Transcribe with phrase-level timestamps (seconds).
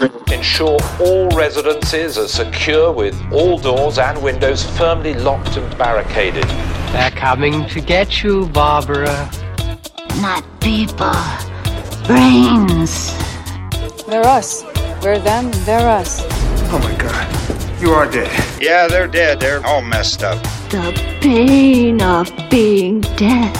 [0.00, 6.44] Ensure all residences are secure with all doors and windows firmly locked and barricaded.
[6.92, 9.30] They're coming to get you, Barbara.
[10.22, 11.12] Not people.
[12.06, 13.14] Brains.
[14.06, 14.64] They're us.
[15.02, 16.22] We're them, they're us.
[16.72, 17.82] Oh my god.
[17.82, 18.30] You are dead.
[18.60, 19.40] Yeah, they're dead.
[19.40, 20.42] They're all messed up.
[20.70, 23.56] The pain of being dead.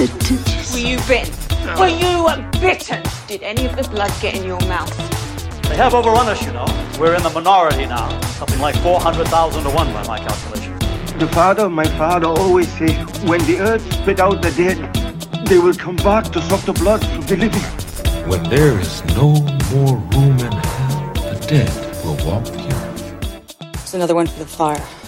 [0.73, 1.35] Where you bitten?
[1.79, 3.03] Were you bitten?
[3.29, 5.30] Did any of the blood get in your mouth?
[5.71, 6.67] They have overrun us, you know.
[6.99, 8.21] We're in the minority now.
[8.41, 10.77] Something like 400,000 to 1 by my calculation.
[11.21, 12.93] The father, my father, always say,
[13.25, 14.79] when the earth spit out the dead,
[15.47, 17.63] they will come back to suck the blood from the living.
[18.29, 19.31] When there is no
[19.73, 23.55] more room in hell, the dead will walk the earth.
[23.75, 25.00] It's another one for the fire.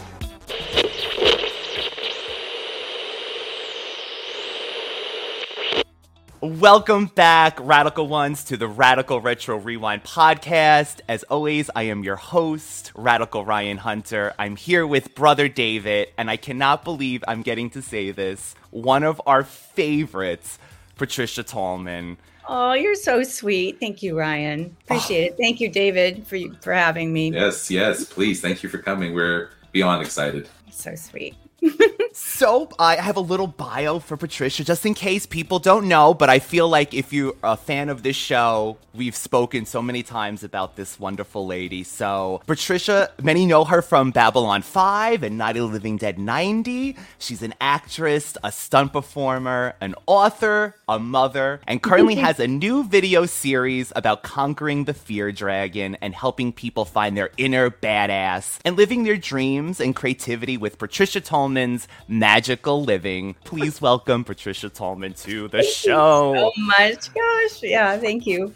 [6.42, 11.00] Welcome back, Radical Ones, to the Radical Retro Rewind podcast.
[11.08, 14.34] As always, I am your host, Radical Ryan Hunter.
[14.40, 18.56] I'm here with Brother David, and I cannot believe I'm getting to say this.
[18.72, 20.58] One of our favorites,
[20.96, 22.16] Patricia Tallman.
[22.48, 23.78] Oh, you're so sweet.
[23.78, 24.76] Thank you, Ryan.
[24.82, 25.36] Appreciate it.
[25.36, 27.30] Thank you, David, for for having me.
[27.30, 28.40] Yes, yes, please.
[28.40, 29.14] Thank you for coming.
[29.14, 30.48] We're beyond excited.
[30.72, 31.36] So sweet.
[32.12, 36.14] So I have a little bio for Patricia, just in case people don't know.
[36.14, 40.02] But I feel like if you're a fan of this show, we've spoken so many
[40.02, 41.82] times about this wonderful lady.
[41.84, 46.96] So Patricia, many know her from Babylon 5 and Night of the Living Dead 90.
[47.18, 52.84] She's an actress, a stunt performer, an author, a mother, and currently has a new
[52.84, 58.76] video series about conquering the fear dragon and helping people find their inner badass and
[58.76, 61.20] living their dreams and creativity with Patricia
[61.52, 63.34] Tallman's Magical Living.
[63.44, 66.32] Please welcome Patricia Tallman to the Thank show.
[66.32, 67.12] You so much.
[67.12, 68.54] Gosh, yeah, thank you.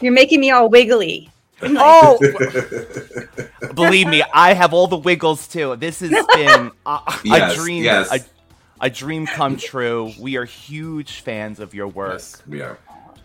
[0.00, 1.30] You're making me all wiggly.
[1.62, 2.18] Oh,
[3.74, 5.76] believe me, I have all the wiggles too.
[5.76, 8.10] This has been a, Yes, a dream, yes.
[8.10, 10.10] a, a dream come true.
[10.18, 12.12] We are huge fans of your work.
[12.12, 12.78] Yes, we are.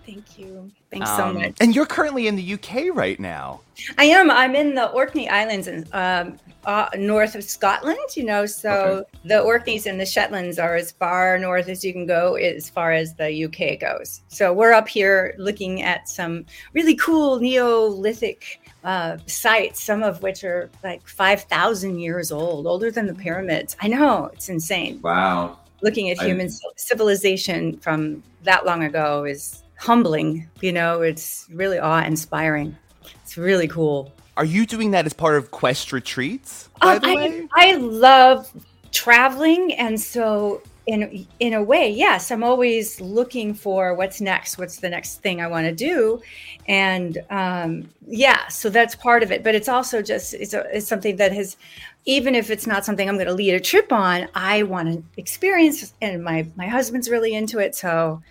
[0.06, 0.72] Thank you.
[0.92, 1.56] Thanks so Um, much.
[1.60, 3.62] And you're currently in the UK right now.
[3.98, 4.30] I am.
[4.30, 7.98] I'm in the Orkney Islands in um, uh, north of Scotland.
[8.16, 12.06] You know, so the Orkneys and the Shetlands are as far north as you can
[12.06, 14.22] go, as far as the UK goes.
[14.28, 20.44] So we're up here looking at some really cool Neolithic uh, sites, some of which
[20.44, 23.76] are like five thousand years old, older than the pyramids.
[23.82, 25.02] I know it's insane.
[25.02, 25.60] Wow.
[25.82, 30.50] Looking at human ci- civilization from that long ago is humbling.
[30.62, 32.76] You know, it's really awe-inspiring.
[33.24, 34.12] It's really cool.
[34.38, 36.70] Are you doing that as part of Quest Retreats?
[36.82, 38.52] By Um, the I, I love
[38.92, 44.58] traveling, and so in in a way, yes, I'm always looking for what's next.
[44.58, 46.22] What's the next thing I want to do,
[46.68, 49.42] and um, yeah, so that's part of it.
[49.42, 51.58] But it's also just it's a, it's something that has,
[52.06, 55.04] even if it's not something I'm going to lead a trip on, I want to
[55.18, 58.22] experience, and my my husband's really into it, so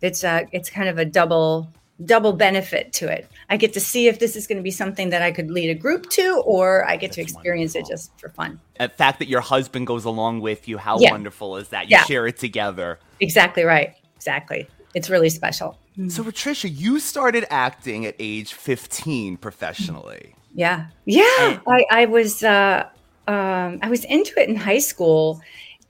[0.00, 1.68] it's a it's kind of a double
[2.04, 3.28] double benefit to it.
[3.48, 5.70] I get to see if this is going to be something that I could lead
[5.70, 8.58] a group to, or I get to experience it just for fun.
[8.80, 11.12] the fact that your husband goes along with you, how Yeah.
[11.12, 11.84] wonderful is that?
[11.84, 12.04] You Yeah.
[12.04, 12.98] share it together.
[13.20, 13.94] Exactly right.
[14.16, 14.66] Exactly.
[14.94, 15.78] It's really special.
[16.08, 20.34] So, Patricia, you started acting at age 15 professionally.
[20.52, 21.60] Yeah, yeah.
[21.68, 22.88] I, I was uh,
[23.28, 25.40] um, I was into it in high school,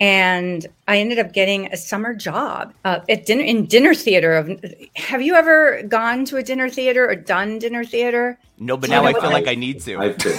[0.01, 4.35] and I ended up getting a summer job uh, at dinner in dinner theater.
[4.35, 4.61] Of
[4.97, 8.39] have you ever gone to a dinner theater or done dinner theater?
[8.59, 9.99] No, but Do you now know I feel I- like I need to.
[9.99, 10.39] I've been.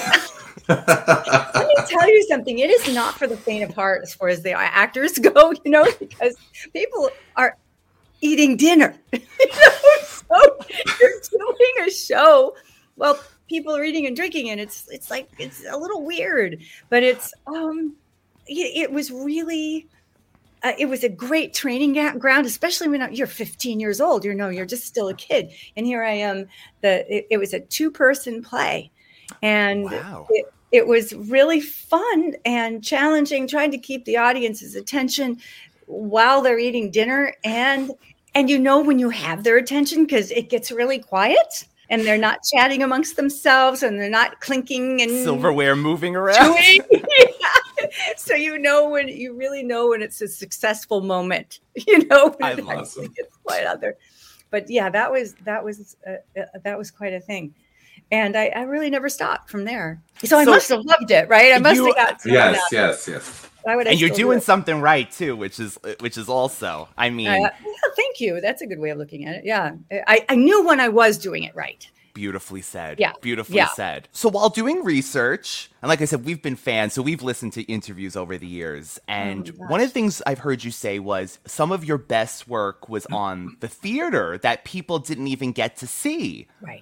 [0.67, 2.57] Let me tell you something.
[2.59, 5.71] It is not for the faint of heart as far as the actors go, you
[5.71, 6.35] know, because
[6.73, 7.57] people are
[8.21, 8.95] eating dinner.
[9.13, 10.57] you know, so
[11.01, 12.55] you're doing a show
[12.95, 16.59] while people are eating and drinking, and it's it's like it's a little weird,
[16.89, 17.93] but it's um,
[18.47, 19.87] it, it was really.
[20.63, 24.25] Uh, it was a great training ground, especially when you're 15 years old.
[24.25, 26.47] You know, you're just still a kid, and here I am.
[26.81, 28.89] The it, it was a two-person play,
[29.43, 30.25] and Wow.
[30.31, 35.39] it, it was really fun and challenging trying to keep the audience's attention
[35.85, 37.91] while they're eating dinner and
[38.33, 42.17] and you know when you have their attention because it gets really quiet and they're
[42.17, 46.57] not chatting amongst themselves and they're not clinking and Silverware moving around.
[47.95, 48.05] chewing.
[48.07, 48.13] Yeah.
[48.17, 52.49] so you know when you really know when it's a successful moment you know when
[52.49, 53.95] I it love actually gets quiet out there
[54.51, 57.53] but yeah that was that was uh, uh, that was quite a thing
[58.11, 61.53] and I, I really never stopped from there so, I must have loved it right
[61.53, 62.75] I must you- have got some of Yes, that.
[62.75, 63.49] yes, yes.
[63.63, 66.29] Why would I And you're still do doing something right too, which is which is
[66.29, 67.49] also, I mean, Uh, yeah,
[67.95, 68.39] thank you.
[68.39, 69.43] That's a good way of looking at it.
[69.43, 71.89] Yeah, I, I knew when I was doing it right.
[72.15, 72.99] Beautifully said.
[72.99, 73.67] Yeah, Beautifully yeah.
[73.67, 74.07] said.
[74.11, 77.61] So while doing research, and like I said, we've been fans, so we've listened to
[77.63, 78.99] interviews over the years.
[79.07, 82.47] And Oh one of the things I've heard you say was some of your best
[82.47, 83.13] work was mm-hmm.
[83.13, 86.47] on the theater that people didn't even get to see.
[86.61, 86.81] Right.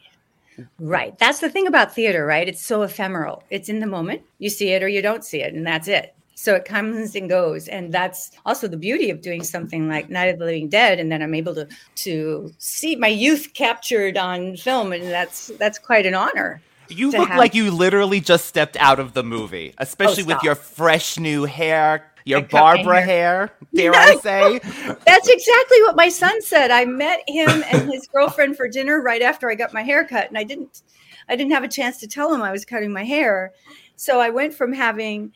[0.79, 1.17] Right.
[1.17, 2.47] That's the thing about theater, right?
[2.47, 3.43] It's so ephemeral.
[3.49, 4.21] It's in the moment.
[4.37, 6.15] You see it or you don't see it, and that's it.
[6.35, 7.67] So it comes and goes.
[7.67, 10.99] And that's also the beauty of doing something like Night of the Living Dead.
[10.99, 14.93] And then I'm able to to see my youth captured on film.
[14.93, 16.61] And that's that's quite an honor.
[16.89, 20.43] You look have- like you literally just stepped out of the movie, especially oh, with
[20.43, 23.51] your fresh new hair, your I Barbara hair, hair.
[23.73, 24.59] dare I say.
[25.05, 26.71] That's exactly what my son said.
[26.71, 30.27] I met him and his girlfriend for dinner right after I got my hair cut,
[30.27, 30.81] and I didn't,
[31.29, 33.53] I didn't have a chance to tell him I was cutting my hair.
[33.95, 35.31] So I went from having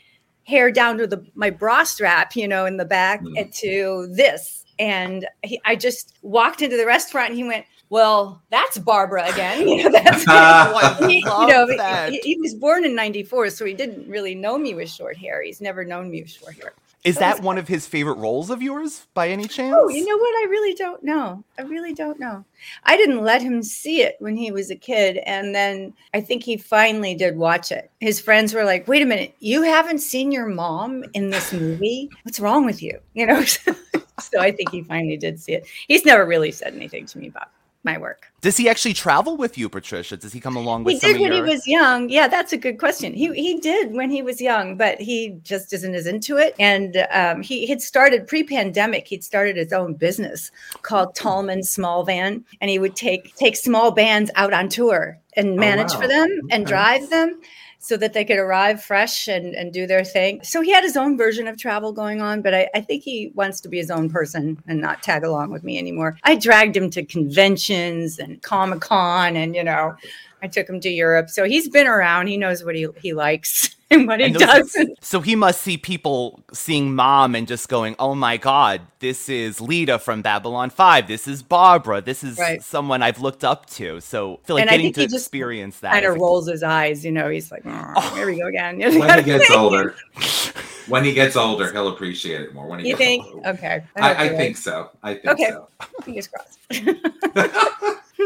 [0.47, 3.39] hair down to the my bra strap, you know, in the back, mm.
[3.39, 7.65] and to this, and he, I just walked into the restaurant, and he went.
[7.89, 9.65] Well, that's Barbara again.
[9.69, 10.25] You know, that's
[11.07, 12.09] he, you know, that.
[12.11, 15.41] he, he was born in '94, so he didn't really know me with short hair.
[15.41, 16.73] He's never known me with short hair.
[17.07, 19.75] Is that one of his favorite roles of yours by any oh, chance?
[19.77, 20.35] Oh, you know what?
[20.35, 21.43] I really don't know.
[21.57, 22.43] I really don't know.
[22.83, 25.17] I didn't let him see it when he was a kid.
[25.25, 27.89] And then I think he finally did watch it.
[27.99, 32.09] His friends were like, wait a minute, you haven't seen your mom in this movie?
[32.23, 32.99] What's wrong with you?
[33.13, 33.43] You know?
[34.19, 35.67] so I think he finally did see it.
[35.87, 37.49] He's never really said anything to me about
[37.87, 38.21] my work.
[38.41, 40.15] Does he actually travel with you, Patricia?
[40.15, 41.45] Does he come along with He some did of when your...
[41.45, 42.09] he was young.
[42.09, 43.13] Yeah, that's a good question.
[43.13, 46.53] He he did when he was young, but he just isn't as into it.
[46.59, 49.07] And um, he had started pre-pandemic.
[49.07, 50.51] He'd started his own business
[50.83, 55.55] called Tallman Small Van, and he would take take small bands out on tour and
[55.55, 56.01] manage wow.
[56.01, 56.69] for them and Okay.
[56.69, 57.39] drive them.
[57.87, 60.43] So that they could arrive fresh and, and do their thing.
[60.43, 63.31] So he had his own version of travel going on, but I, I think he
[63.33, 66.17] wants to be his own person and not tag along with me anymore.
[66.23, 69.95] I dragged him to conventions and Comic Con, and you know,
[70.41, 71.29] I took him to Europe.
[71.29, 72.27] So he's been around.
[72.27, 75.03] He knows what he, he likes and what he And those- doesn't.
[75.03, 79.59] So he must see people seeing mom and just going, "Oh my God, this is
[79.59, 81.07] Lyta from Babylon Five.
[81.07, 82.01] This is Barbara.
[82.01, 82.61] This is Right.
[82.61, 85.07] someone I've looked up to." So I feel like And I getting think to he
[85.07, 85.93] just experience that.
[85.93, 87.29] Kind of is a- rolls his eyes, you know.
[87.29, 88.79] He's like, mm, "Oh, here we go again.
[88.99, 89.95] When he gets older,
[90.87, 92.67] when he gets older, he'll appreciate it more.
[92.67, 93.25] When he You gets think?
[93.25, 93.49] older.
[93.49, 93.83] Okay.
[93.95, 94.89] hope I, I think so.
[95.03, 95.49] I think Okay.
[95.51, 95.67] so.
[96.03, 96.59] Fingers crossed.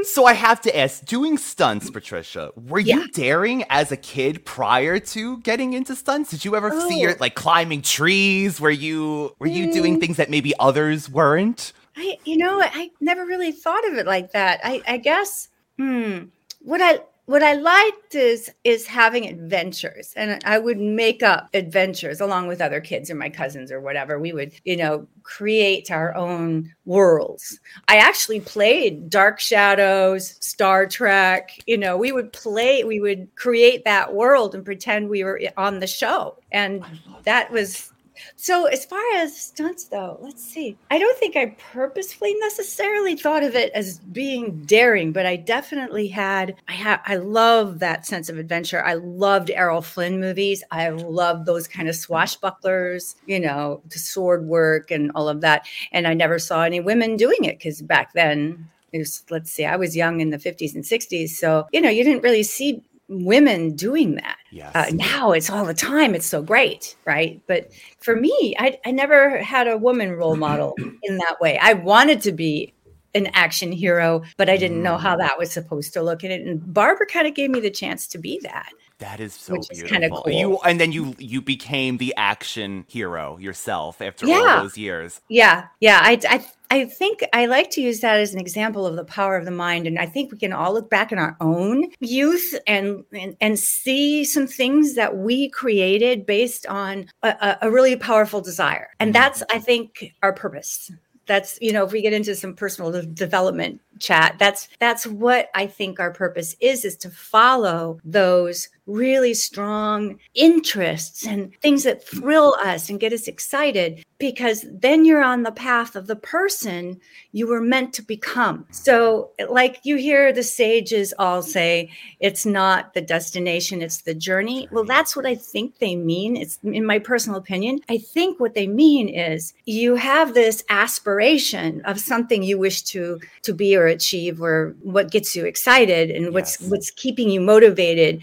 [0.03, 2.97] So I have to ask, doing stunts, Patricia, were Yeah.
[2.97, 6.31] you daring as a kid prior to getting into stunts?
[6.31, 7.17] Did you ever see your Oh.
[7.19, 8.59] like climbing trees?
[8.61, 9.99] Were you were you doing Mm.
[9.99, 11.73] things that maybe others weren't?
[11.97, 14.61] I, you know, I never really thought of it like that.
[14.63, 16.19] I, I guess, hmm,
[16.61, 16.99] what I
[17.31, 22.59] what I liked is is having adventures, and I would make up adventures along with
[22.59, 24.19] other kids or my cousins or whatever.
[24.19, 27.57] We would, you know, create our own worlds.
[27.87, 31.57] I actually played Dark Shadows, Star Trek.
[31.65, 35.51] You know, we would play, we would create that world and pretend we were eh,
[35.55, 36.83] on the show, and
[37.23, 37.90] that was
[38.35, 40.77] so as far as stunts though, let's see.
[40.89, 46.07] I don't think I purposefully necessarily thought of it as being daring, but I definitely
[46.07, 48.83] had I had I love that sense of adventure.
[48.83, 50.63] I loved Errol Flynn movies.
[50.71, 55.67] I loved those kind of swashbucklers, you know, the sword work and all of that.
[55.91, 59.75] And I never saw any women doing it because back then was, let's see, I
[59.75, 61.29] was young in the 50s and 60s.
[61.29, 64.37] So, you know, you didn't really see women doing that.
[64.51, 64.71] Yes.
[64.75, 66.15] Uh, now it's all the time.
[66.15, 67.41] It's so great, right?
[67.47, 71.59] But for me, I, I never had a woman role model in that way.
[71.61, 72.73] I wanted to be
[73.13, 76.23] an action hero, but I didn't know how that was supposed to look.
[76.23, 78.69] And, it, and Barbara kind of gave me the chance to be that.
[78.99, 79.89] That is so Which is beautiful.
[79.99, 80.31] kinda cool.
[80.31, 84.35] You and then you you became the action hero yourself after Yeah.
[84.57, 85.19] all those years.
[85.27, 85.99] Yeah, yeah.
[86.03, 89.35] I, I, I think I like to use that as an example of the power
[89.35, 92.57] of the mind, and I think we can all look back in our own youth
[92.65, 98.39] and and, and see some things that we created based on a, a, really powerful
[98.39, 99.21] desire, and mm-hmm.
[99.21, 100.89] that's I think our purpose.
[101.25, 105.49] That's you know if we get into some personal de- development chat, that's that's what
[105.53, 112.03] I think our purpose is: is to follow those really strong interests and things that
[112.03, 116.99] thrill us and get us excited because then you're on the path of the person
[117.31, 118.67] you were meant to become.
[118.69, 124.67] So, like you hear the sages all say, it's not the destination, it's the journey.
[124.71, 126.37] Well, that's what I think they mean.
[126.37, 127.79] It's in my personal opinion.
[127.89, 133.19] I think what they mean is you have this aspiration of something you wish to
[133.41, 138.21] to be or achieve or what gets you excited and what's what's keeping you motivated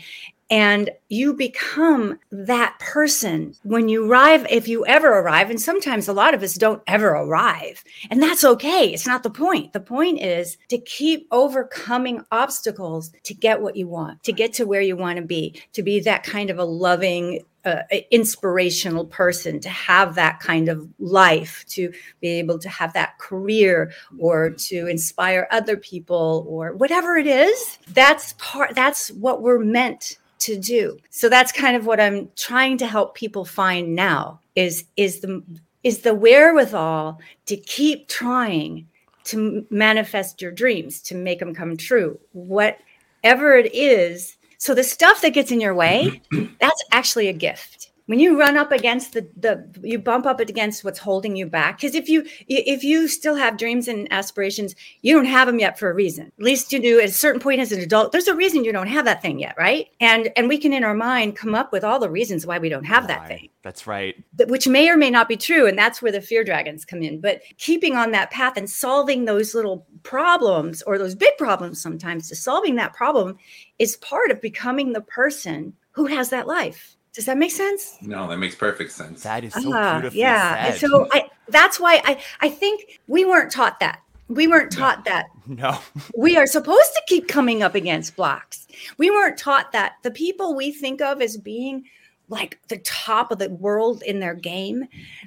[0.51, 6.13] and you become that person when you arrive if you ever arrive and sometimes a
[6.13, 7.85] lot of us don't ever arrive.
[8.11, 8.93] And that's okay.
[8.93, 9.73] It's not the point.
[9.73, 14.67] The point is to keep overcoming obstacles to get what you want to get to
[14.67, 19.61] where you want to be to be that kind of a loving uh, inspirational person
[19.61, 24.87] to have that kind of life to be able to have that career or to
[24.87, 27.79] inspire other people or whatever it is.
[27.89, 30.99] That's part that's what we're meant to do.
[31.11, 35.43] So that's kind of what i'm trying to help people find now is is the
[35.83, 38.87] is the wherewithal to keep trying
[39.25, 42.19] to manifest your dreams to make them come true.
[42.33, 46.21] Whatever it is so the stuff that gets in your way
[46.61, 50.83] that's actually a gift when you run up against the the you bump up against
[50.83, 55.15] what's holding you back because if you if you still have dreams and aspirations you
[55.15, 56.33] don't have them yet for a reason.
[56.39, 58.73] At least you do at a certain point as an adult there's a reason you
[58.73, 59.89] don't have that thing yet right?
[60.01, 62.71] And and we can in our mind come up with all the reasons why we
[62.71, 63.51] don't have that thing.
[63.63, 64.17] That's right.
[64.47, 67.21] which may or may not be true and that's where the fear dragons come in.
[67.21, 72.29] But keeping on that path and solving those little problems or those big problems sometimes
[72.29, 73.37] to solving that problem
[73.79, 78.29] is part of becoming the person who has that life does that make sense No,
[78.29, 79.23] that makes perfect sense.
[79.23, 83.81] That is Ah, yeah and so i that's why i i think we weren't taught
[83.81, 85.79] that we weren't taught that No.
[86.17, 88.67] we are supposed to keep coming up against blocks.
[88.99, 89.95] We weren't taught that.
[90.03, 91.85] The people we think of as being
[92.29, 94.85] like the top of the world in their game,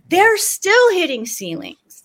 [0.10, 2.04] they're still hitting ceilings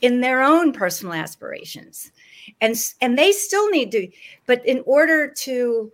[0.00, 2.12] in their own personal aspirations.
[2.60, 4.08] And and they still need to
[4.46, 5.90] but in order to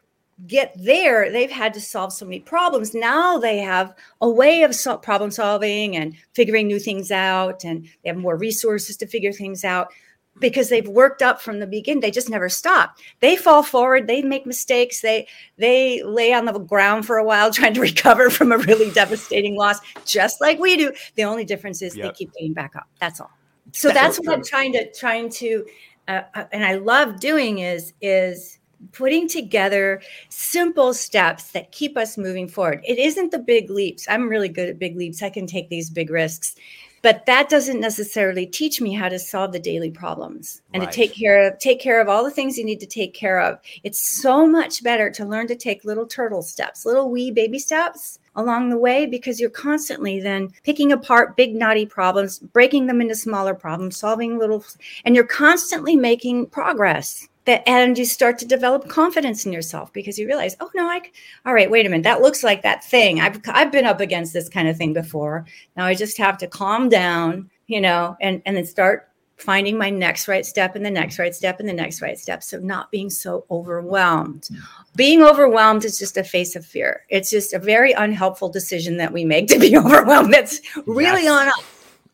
[0.46, 2.94] get there, they've had to solve so many problems.
[2.94, 7.84] Now they have a way of sol- problem solving and figuring new things out, and
[8.02, 9.92] they have more resources to figure things out
[10.40, 12.00] because they've worked up from the beginning.
[12.00, 12.96] They just never stop.
[13.20, 14.06] They fall forward.
[14.06, 15.00] They make mistakes.
[15.00, 18.90] They they lay on the ground for a while trying to recover from a really
[18.90, 20.92] devastating loss, just like we do.
[21.14, 22.88] The only difference is they keep getting back up.
[23.00, 23.30] That's all.
[23.72, 25.64] So That's that's what I'm trying to trying to,
[26.08, 28.58] uh, uh, and I love doing is is
[28.92, 32.80] putting together simple steps that keep us moving forward.
[32.84, 34.06] It isn't the big leaps.
[34.08, 35.22] I'm really good at big leaps.
[35.22, 36.56] I can take these big risks.
[37.02, 40.92] But that doesn't necessarily teach me how to solve the daily problems and Right.
[40.92, 43.40] to take care of take care of all the things you need to take care
[43.40, 43.58] of.
[43.82, 48.20] It's so much better to learn to take little turtle steps, little wee baby steps
[48.36, 53.16] along the way because you're constantly then picking apart big knotty problems, breaking them into
[53.16, 54.64] smaller problems, solving little
[55.04, 60.18] and you're constantly making progress that and you start to develop confidence in yourself because
[60.18, 61.00] you realize oh no i
[61.44, 63.20] all right wait a minute that looks like that thing.
[63.20, 65.44] I've i've been up against this kind of thing before.
[65.76, 69.08] Now i just have to calm down you know and and then start
[69.38, 72.44] finding my next right step and the next right step and the next right step.
[72.44, 74.48] So not being so overwhelmed.
[74.94, 77.02] Being overwhelmed is just a face of fear.
[77.08, 80.32] It's just a very unhelpful decision that we make to be overwhelmed.
[80.32, 81.30] That's really Yes.
[81.32, 81.64] on us.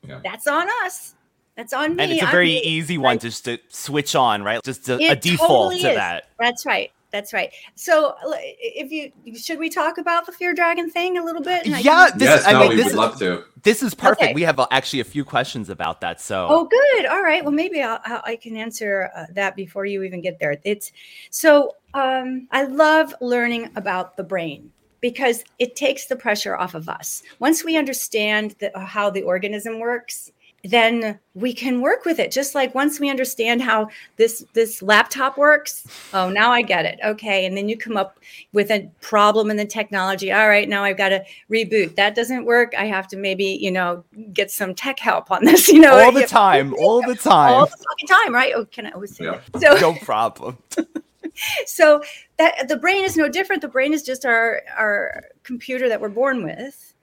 [0.07, 0.21] Yeah.
[0.25, 1.15] that's on us
[1.59, 2.63] that's on me And it's a I'm very me.
[2.63, 4.63] easy one just to switch on, right?
[4.63, 5.97] Just a, a default totally to is.
[5.97, 6.29] that.
[6.39, 6.93] That's right.
[7.11, 7.51] That's right.
[7.75, 11.67] So, if you should we talk about the fear dragon thing a little bit?
[11.67, 13.45] And Yeah, can- this yes, is, I no, mean, we this would is, love to.
[13.65, 14.23] This is perfect.
[14.23, 14.35] Okay.
[14.35, 16.21] We have uh, actually a few questions about that.
[16.21, 17.07] So, Oh, good.
[17.07, 17.43] All right.
[17.43, 20.59] Well, maybe I'll, I'll, I can answer uh, that before you even get there.
[20.65, 20.93] It's
[21.31, 26.89] so um, I love learning about the brain because it takes the pressure off of
[26.89, 27.23] us.
[27.41, 30.31] Once we understand the, how the organism works,
[30.65, 32.33] then we can work with it.
[32.33, 36.99] Just like once we understand how this this laptop works oh now i get it.
[37.05, 38.19] Okay and then you come up
[38.53, 40.33] with a problem in the technology.
[40.33, 41.95] All right now i've got to reboot.
[41.95, 42.75] That doesn't work.
[42.77, 45.97] I have to maybe you know get some tech help on this you know?
[45.99, 47.53] All the time all the time.
[47.53, 48.53] All the fucking time right?
[48.57, 49.41] Oh can i always say yeah.
[49.61, 50.59] so no problem.
[51.67, 52.03] So
[52.39, 53.63] that the brain is no different.
[53.63, 56.95] The brain is just our our computer that we're born with.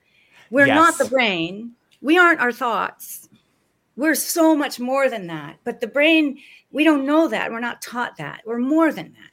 [0.51, 0.75] We're yes.
[0.75, 1.71] not the brain.
[2.01, 3.24] We aren't our thoughts
[3.95, 5.57] we're so much more than that.
[5.63, 6.37] But the brain,
[6.71, 7.51] we don't know that.
[7.51, 8.41] We're not taught that.
[8.45, 9.31] We're more than that.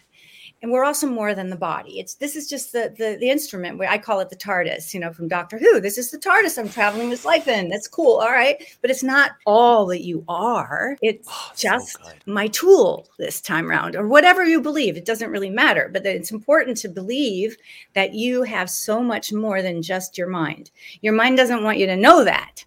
[0.60, 1.98] And we're also more than the body.
[1.98, 5.00] It's this is just the the, the instrument where I call it the TARDIS, you
[5.00, 5.80] know, from Doctor Who.
[5.80, 7.68] This is the TARDIS I'm traveling this life in.
[7.68, 8.18] That's cool.
[8.18, 8.62] All right.
[8.80, 10.96] But it's not all that you are.
[11.02, 14.96] It's oh, just so my tool this time around, or whatever you believe.
[14.96, 15.90] It doesn't really matter.
[15.92, 17.56] But it's important to believe
[17.94, 20.70] that you have so much more than just your mind.
[21.00, 22.64] Your mind doesn't want you to know that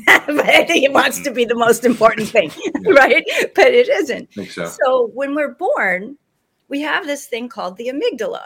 [0.06, 2.50] but I think it wants to be the most important thing,
[2.84, 3.24] right?
[3.54, 4.28] But it isn't.
[4.50, 4.66] So.
[4.66, 6.18] so when we're born,
[6.68, 8.42] we have this thing called the amygdala,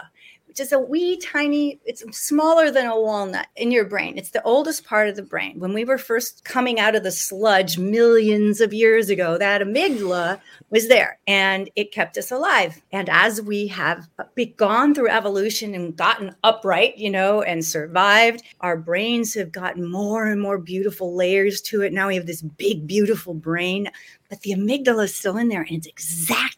[0.51, 4.19] which is a wee tiny, it's smaller than a walnut in your brain.
[4.19, 5.61] It's the oldest part of the brain.
[5.61, 10.41] When we were first coming out of the sludge millions of years ago, that amygdala
[10.71, 12.83] was there and it kept us alive.
[12.91, 14.09] And as we have
[14.57, 20.27] gone through evolution and gotten upright, you know, and survived, our brains have gotten more
[20.27, 21.93] and more beautiful layers to it.
[21.93, 23.89] Now we have this big, beautiful brain
[24.31, 26.50] but the amygdala is still in there and it's exactly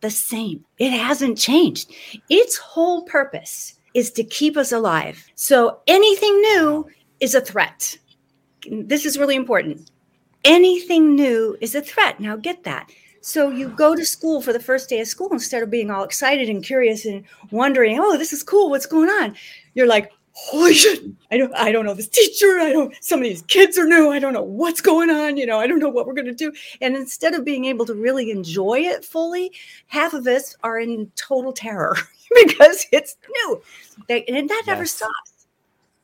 [0.00, 0.64] the same.
[0.78, 1.92] It hasn't changed.
[2.28, 5.24] Its whole purpose is to keep us alive.
[5.34, 6.86] So anything new
[7.20, 7.96] is a threat.
[8.70, 9.90] This is really important.
[10.44, 12.20] Anything new is a threat.
[12.20, 12.90] Now get that.
[13.20, 16.04] So you go to school for the first day of school instead of being all
[16.04, 18.70] excited and curious and wondering, "Oh, this is cool.
[18.70, 19.34] What's going on?"
[19.74, 21.02] You're like, holy shit.
[21.30, 22.58] I don't i don't know this teacher.
[22.58, 24.10] I don't some of these kids are new.
[24.10, 26.34] I don't know what's going on you know i don't know what we're going to
[26.34, 26.52] do.
[26.80, 29.52] And instead of being able to really enjoy it fully
[29.86, 31.96] half of us are in total terror
[32.34, 33.62] because it's new.
[34.08, 34.66] They, and that yes.
[34.66, 35.46] never stops.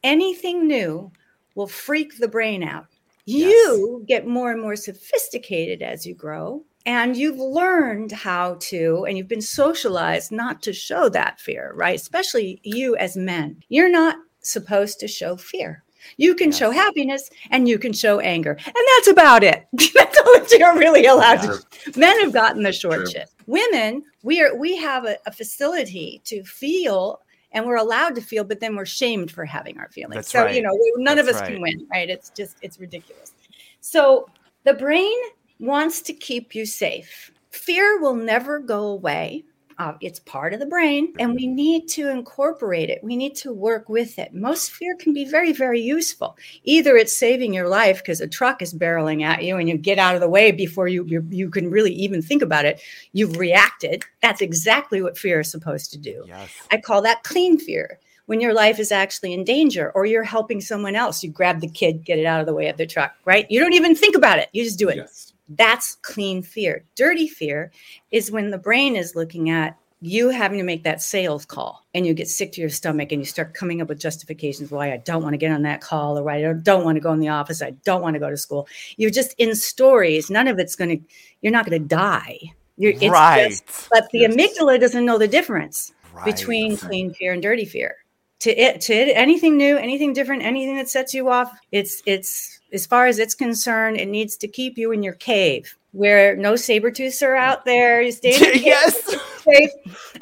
[0.03, 1.11] Anything new
[1.55, 2.87] will freak the brain out.
[3.25, 3.51] Yes.
[3.51, 9.17] you get more and more sophisticated as you grow and you've learned how to and
[9.17, 14.17] you've been socialized not to show that fear right especially you as men you're not
[14.41, 15.83] supposed to show fear
[16.17, 16.59] you can yes.
[16.59, 20.77] show happiness and you can show anger and that's about it that's all that you're
[20.79, 21.55] really allowed yeah.
[21.93, 23.11] to men have gotten the short True.
[23.11, 27.21] shift women we are we have a, a, facility to feel
[27.53, 30.45] and we're allowed to feel but then we're shamed for having our feelings that's so
[30.45, 30.55] right.
[30.55, 31.53] you know none that's of us right.
[31.53, 33.33] can win right it's just it's ridiculous
[33.81, 34.29] so
[34.65, 35.17] the brain
[35.63, 37.31] wants to keep you safe.
[37.51, 39.45] Fear will never go away.
[39.79, 43.03] Uh, it's part of the brain, and we need to incorporate it.
[43.03, 44.35] We need to work with it.
[44.35, 46.37] Most fear can be very, very useful.
[46.65, 49.99] Either it's saving your life because a truck is barreling at you and you get
[49.99, 52.81] out of the way before you, you, you can really even think about it.
[53.13, 54.05] You've reacted.
[54.21, 56.25] That's exactly what fear is supposed to do.
[56.27, 56.51] Yes.
[56.71, 60.61] I call that clean fear when your life is actually in danger or you're helping
[60.61, 61.23] someone else.
[61.23, 63.47] You grab the kid, get it out of the way of the truck, right?
[63.51, 64.49] You don't even think about it.
[64.53, 64.97] You just do it.
[64.97, 65.32] Yes.
[65.57, 66.85] That's clean fear.
[66.95, 67.73] Dirty fear
[68.11, 72.05] is when the brain is looking at you having to make that sales call and
[72.05, 74.97] you get sick to your stomach and you start coming up with justifications why I
[74.97, 77.21] don't want to get on that call or why I don't want to go in
[77.21, 77.63] the office.
[77.63, 78.67] I don't want to go to school.
[78.97, 80.29] You're just in stories.
[80.29, 81.05] None of it's going to,
[81.41, 82.39] you're not going to die.
[82.77, 83.51] You're, it's right.
[83.51, 84.35] Just, but the yes.
[84.35, 86.25] amygdala doesn't know the difference right.
[86.25, 87.97] between clean fear and dirty fear.
[88.41, 92.59] To it, to it, anything new, anything different, anything that sets you off, it's, it's,
[92.73, 96.57] as far as it's concerned, it needs to keep you in your cave where no
[96.57, 98.01] saber tooths are out there.
[98.03, 99.15] You stay in yes.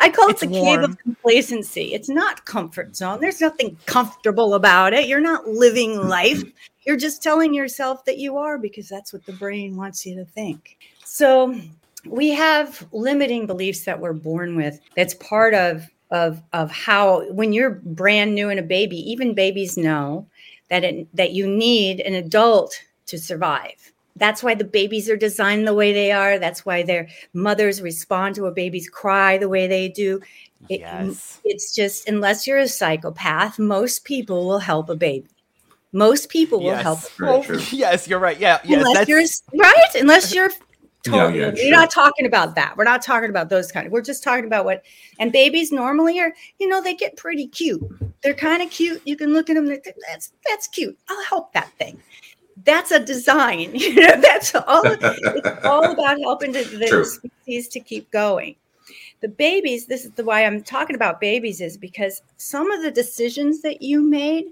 [0.00, 0.80] I call it's it the warm.
[0.80, 1.94] cave of complacency.
[1.94, 3.20] It's not comfort zone.
[3.20, 5.06] There's nothing comfortable about it.
[5.08, 6.42] You're not living life.
[6.86, 10.24] You're just telling yourself that you are because that's what the brain wants you to
[10.24, 10.78] think.
[11.04, 11.60] So
[12.06, 14.80] we have limiting beliefs that we're born with.
[14.96, 19.76] That's part of of of how when you're brand new and a baby, even babies
[19.76, 20.26] know
[20.70, 23.92] that it, that you need an adult to survive.
[24.16, 26.38] That's why the babies are designed the way they are.
[26.38, 30.20] That's why their mothers respond to a baby's cry the way they do.
[30.68, 31.40] It, yes.
[31.44, 35.26] It's just unless you're a psychopath, most people will help a baby.
[35.92, 36.82] Most people will yes.
[37.18, 37.44] help.
[37.72, 38.38] Yes, you're right.
[38.38, 39.24] Yeah, yes, unless you're
[39.60, 39.94] right.
[39.96, 40.50] Unless you're
[41.02, 41.38] Totally.
[41.38, 41.70] Yeah, yeah, We're sure.
[41.70, 42.76] not talking about that.
[42.76, 43.92] We're not talking about those kind of.
[43.92, 44.84] We're just talking about what.
[45.18, 47.82] And babies normally are, you know, they get pretty cute.
[48.22, 49.00] They're kind of cute.
[49.06, 49.66] You can look at them.
[49.66, 50.98] That's that's cute.
[51.08, 52.00] I'll help that thing.
[52.64, 53.70] That's a design.
[53.74, 54.82] You know, that's all.
[54.84, 57.04] it's all about helping the, the True.
[57.04, 58.56] species to keep going.
[59.20, 59.86] The babies.
[59.86, 63.80] This is the why I'm talking about babies is because some of the decisions that
[63.80, 64.46] you made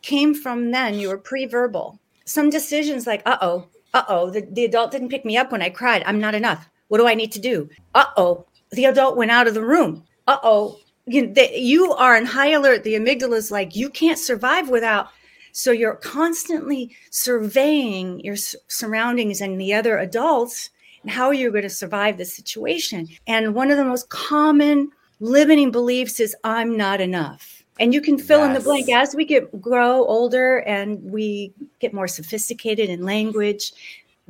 [0.00, 0.94] came from then.
[0.94, 1.98] You were pre-verbal.
[2.24, 5.62] Some decisions like, uh oh, Uh oh, the, the adult didn't pick me up when
[5.62, 6.02] I cried.
[6.06, 6.68] I'm not enough.
[6.88, 7.68] What do I need to do?
[7.94, 10.04] Uh oh, the adult went out of the room.
[10.26, 12.84] Uh oh, you, you are in high alert.
[12.84, 15.08] The amygdala is like, you can't survive without.
[15.52, 20.70] So you're constantly surveying your surroundings and the other adults
[21.02, 23.08] and how you're going to survive the situation.
[23.26, 27.59] And one of the most common limiting beliefs is, I'm not enough.
[27.78, 28.48] And you can fill yes.
[28.48, 33.72] in the blank as we get grow older and we get more sophisticated in language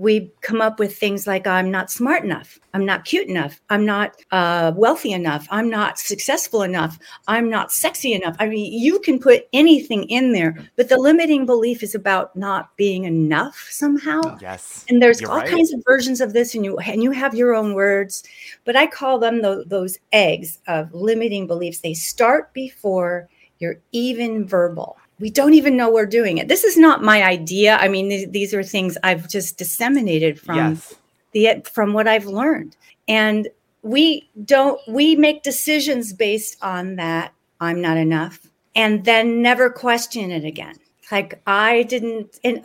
[0.00, 2.58] we come up with things like i'm not smart enough.
[2.72, 3.60] I'm not cute enough.
[3.68, 5.48] I'm not uh, wealthy enough.
[5.50, 7.00] I'm not successful enough.
[7.26, 8.36] I'm not sexy enough.
[8.38, 12.74] I mean you can put anything in there but the limiting belief is about not
[12.76, 14.38] being enough somehow.
[14.40, 14.86] Yes.
[14.88, 15.50] And there's all right.
[15.50, 18.24] kinds of versions of this and you and you have your own words
[18.64, 21.80] but i call them the, those eggs of limiting beliefs.
[21.80, 26.48] They start before you're even verbal we don't even know we're doing it.
[26.48, 27.76] This is not my idea.
[27.76, 30.94] I mean, th- these are things I've just disseminated from yes.
[31.33, 32.76] the from what I've learned.
[33.06, 33.48] And
[33.83, 40.30] we don't we make decisions based on that I'm not enough and then never question
[40.30, 40.76] it again.
[41.11, 42.62] Like I didn't in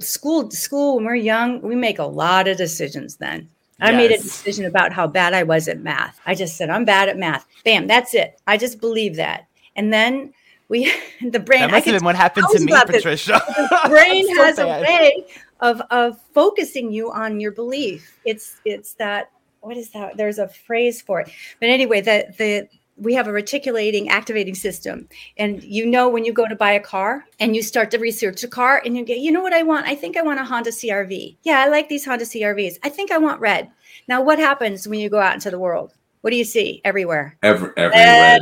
[0.00, 3.48] school school when we're young, we make a lot of decisions then.
[3.80, 3.96] I yes.
[3.96, 6.20] made a decision about how bad I was at math.
[6.26, 7.46] I just said I'm bad at math.
[7.64, 8.38] Bam, that's it.
[8.46, 9.46] I just believe that.
[9.76, 10.32] And then
[10.68, 13.42] we the brain that must have been what happened to me patricia.
[13.46, 14.80] The brain so has bad.
[14.80, 15.26] a way
[15.60, 18.18] of of focusing you on your belief.
[18.24, 20.16] It's it's that what is that?
[20.16, 21.30] There's a phrase for it.
[21.60, 25.08] But anyway the the we have a reticulating activating system.
[25.36, 28.44] And you know when you go to buy a car and you start to research
[28.44, 29.86] a car and you get you know what i want?
[29.86, 33.10] I think i want a honda crv yeah i like these honda crvs i think
[33.10, 33.70] i want red.
[34.06, 35.94] Now what happens when you go out into the world?
[36.24, 36.80] What do you see?
[36.86, 37.36] Everywhere?
[37.42, 38.38] Every, everywhere.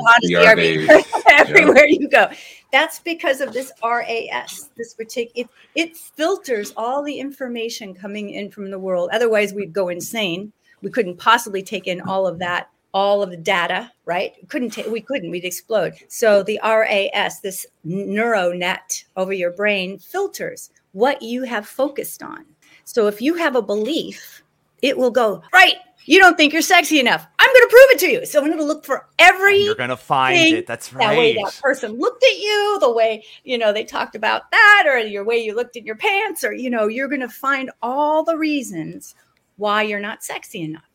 [1.57, 2.29] everywhere you go.
[2.73, 4.71] That's because of this RAS.
[4.77, 9.11] This particular it, it filters all the information coming in from the world.
[9.13, 10.53] Otherwise, we'd go insane.
[10.83, 14.35] We couldn't possibly take in all of that all of the data, right?
[14.49, 15.95] Couldn't take, we couldn't, we'd explode.
[16.09, 22.45] So the RAS, this neuro net over your brain, filters what you have focused on.
[22.85, 24.43] So if you have a belief,
[24.83, 27.27] it will go, right, you don't think you're sexy enough.
[27.39, 28.27] I'm going to prove it to you.
[28.27, 29.57] So I'm going to look for every.
[29.57, 30.67] And you're going to find it.
[30.67, 31.09] That's right.
[31.09, 34.85] That way that person looked at you, the way you know they talked about that,
[34.87, 37.71] or your way you looked at your pants, or you know you're going to find
[37.83, 39.15] all the reasons
[39.57, 40.89] why you're not sexy enough,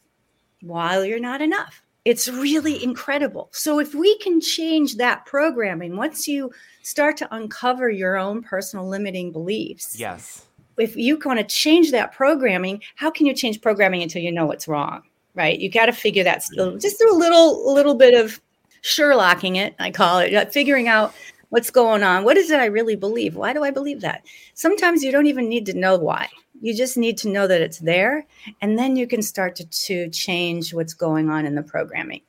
[0.62, 1.84] why you're not enough.
[2.06, 3.50] It's really incredible.
[3.52, 8.88] So if we can change that programming, once you start to uncover your own personal
[8.88, 10.47] limiting beliefs, yes,
[10.78, 14.46] if you want to change that programming, how can you change programming until you know
[14.46, 15.04] what's wrong?
[15.36, 15.60] Right?
[15.60, 18.40] You got to figure that still, just through a little little bit of
[18.84, 21.14] Sherlocking it, I call it, uh, figuring out
[21.50, 22.24] what's going on.
[22.24, 23.36] What is it I really believe?
[23.36, 24.26] Why do I believe that?
[24.54, 26.28] Sometimes you don't even need to know why.
[26.62, 28.26] You just need to know that it's there,
[28.62, 32.22] and then you can start to, to change what's going on in the programming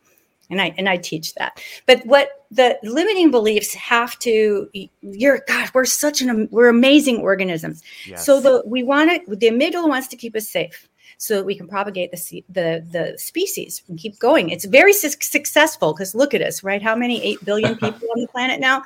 [0.50, 1.62] and I and I teach that.
[1.86, 4.68] But what the limiting beliefs have to
[5.00, 7.82] you're God, we're such an we're amazing organisms.
[8.06, 8.24] Yes.
[8.24, 11.54] So the we want it the amygdala wants to keep us safe so that we
[11.54, 14.50] can propagate the the the species and keep going.
[14.50, 16.82] It's very su- successful because look at us, right?
[16.82, 18.84] How many 8 billion people on the planet now?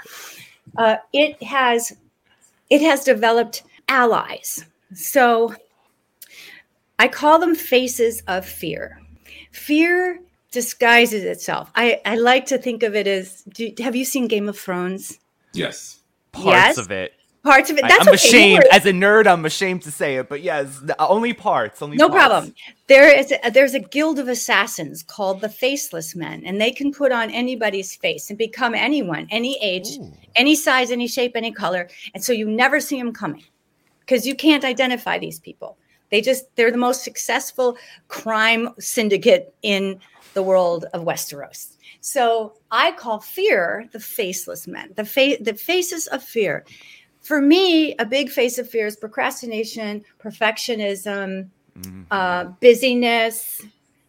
[0.77, 1.93] Uh, it has
[2.71, 4.65] it has developed allies.
[4.95, 5.55] So
[6.99, 9.01] I call them faces of fear.
[9.53, 10.21] Fear
[10.53, 11.71] disguises itself.
[11.75, 15.19] I, I like to think of it as do, have you seen Game of Thrones?
[15.53, 16.01] Yes.
[16.31, 16.79] Parts yes?
[16.79, 17.15] of it.
[17.43, 17.83] Parts of it.
[17.83, 18.15] That's I, am okay.
[18.15, 19.27] ashamed as a nerd.
[19.27, 21.83] I'm ashamed to say it, but yes, the, only parts.
[21.83, 22.29] Only no parts.
[22.29, 22.55] problem.
[22.87, 26.93] There is a, there's a guild of assassins called the Faceless Men, and they can
[26.93, 30.13] put on anybody's face and become anyone, any age, Ooh.
[30.37, 33.45] any size, any shape, any color, and so you never see them coming
[34.01, 35.77] because you can't identify these people.
[36.13, 39.99] They just they're the most successful crime syndicate in
[40.35, 41.77] the world of Westeros.
[42.01, 46.65] So I call fear the faceless men, the fa- the faces of fear.
[47.21, 52.03] For me, a big face of fear is procrastination, perfectionism, mm-hmm.
[52.11, 53.63] uh, busyness,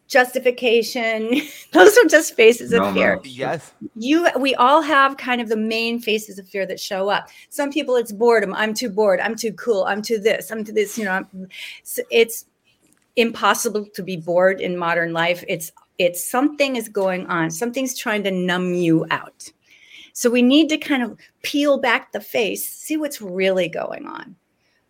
[0.08, 1.42] justification.
[1.72, 3.16] Those are just faces no, of fear.
[3.16, 3.22] No.
[3.26, 3.72] Yes.
[3.96, 7.30] You we all have kind of the main faces of fear that show up.
[7.50, 8.54] Some people it's boredom.
[8.54, 9.20] I'm too bored.
[9.20, 9.84] I'm too cool.
[9.86, 10.52] I'm too this.
[10.52, 11.26] I'm too this, you know.
[12.10, 12.46] it's
[13.16, 15.44] impossible to be bored in modern life.
[15.48, 15.72] It's
[16.04, 19.52] it's something is going on, something's trying to numb you out.
[20.14, 24.36] So we need to kind of peel back the face, see what's really going on.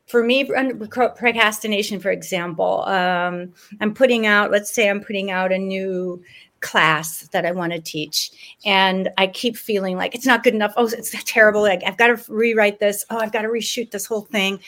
[0.07, 5.57] For me, procrastination, for example, um, I'm putting out, let's say I'm putting out a
[5.57, 6.21] new
[6.59, 8.31] class that I want to teach.
[8.65, 10.73] And I keep feeling like it's not good enough.
[10.75, 11.61] Oh, it's terrible.
[11.61, 13.05] Like I've got to rewrite this.
[13.09, 14.59] Oh, I've got to reshoot this whole thing.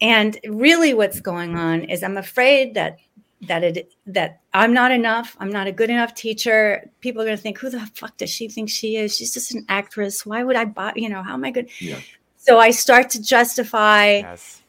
[0.00, 2.98] and really what's going on is i'm afraid that
[3.42, 6.88] that it that i'm not enough i'm not a good enough teacher.
[7.00, 9.14] People are going to think who the fuck does she think she is?
[9.16, 10.24] She's just an actress.
[10.24, 11.68] Why would i buy you know how am i good?
[11.78, 12.00] Yeah.
[12.38, 14.62] so i start to justify Yes.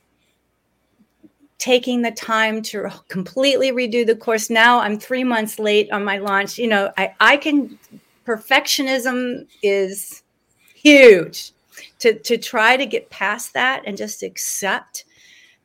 [1.60, 4.50] taking the time to completely redo the course.
[4.50, 6.58] Now i'm three months late on my launch.
[6.58, 7.80] You know i i can
[8.26, 10.24] perfectionism is
[10.76, 11.52] huge.
[12.00, 15.06] To to try to get past that and just accept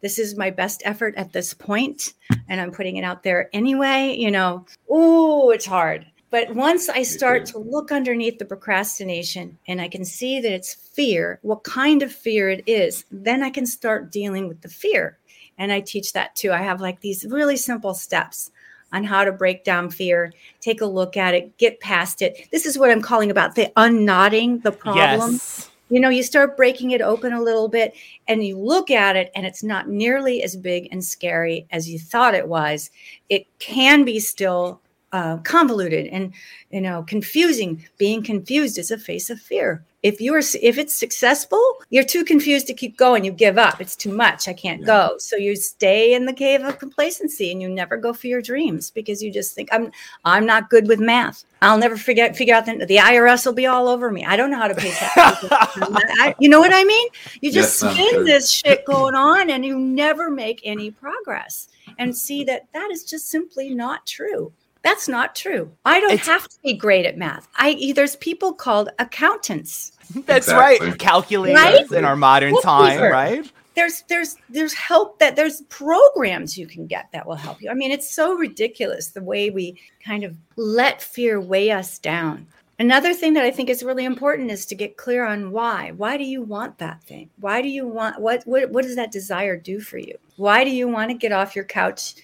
[0.02, 2.14] this is my best effort at this point
[2.48, 4.66] and i'm putting it out there anyway you know.
[4.90, 6.06] Oh it's hard.
[6.30, 10.74] But once i start to look underneath the procrastination and i can see that it's
[10.74, 15.18] fear what kind of fear it is then i can start dealing with the fear.
[15.58, 16.52] And i teach that too.
[16.52, 18.50] I have like these really simple steps
[18.92, 22.48] on how to break down fear take a look at it get past it.
[22.50, 25.32] This is what i'm calling about the unknotting the problem.
[25.32, 25.71] Yes.
[25.92, 27.94] You know you start breaking it open a little bit
[28.26, 31.98] and you look at it and it's not nearly as big and scary as you
[31.98, 32.90] thought it was.
[33.28, 34.80] It can be still
[35.12, 36.32] uh, convoluted and
[36.70, 37.84] you know confusing.
[37.98, 39.84] Being confused is a face of fear.
[40.02, 43.24] If you're if it's successful you're too confused to keep going.
[43.24, 43.80] You give up.
[43.80, 44.48] It's too much.
[44.48, 45.14] I can't go.
[45.18, 48.90] So you stay in the cave of complacency and you never go for your dreams
[48.90, 49.92] because you just think i'm
[50.24, 51.44] i'm not good with math.
[51.60, 54.24] I'll never forget figure out the, the irs will be all over me.
[54.24, 55.48] I don't know how to pay taxes.
[55.52, 57.08] I- you know what i mean?
[57.40, 61.68] You just Yes, spin this shit going on and you never make any progress.
[61.98, 65.70] And see that that is just simply not true that's not true.
[65.84, 67.48] I don't It's- have to be great at math.
[67.56, 69.92] I there's people called accountants.
[70.26, 70.88] That's Exactly.
[70.90, 70.98] right.
[70.98, 71.56] Calculators
[71.90, 71.90] Right?
[71.92, 73.50] in our modern Well, time, Peter, right?
[73.74, 77.70] There's there's there's help that there's programs you can get that will help you.
[77.70, 82.46] I mean, it's so ridiculous the way we kind of let fear weigh us down.
[82.78, 85.92] Another thing that I think is really important is to get clear on why.
[85.96, 87.30] Why do you want that thing?
[87.40, 90.16] Why do you want what what what does that desire do for you?
[90.36, 92.14] Why do you want to get off your couch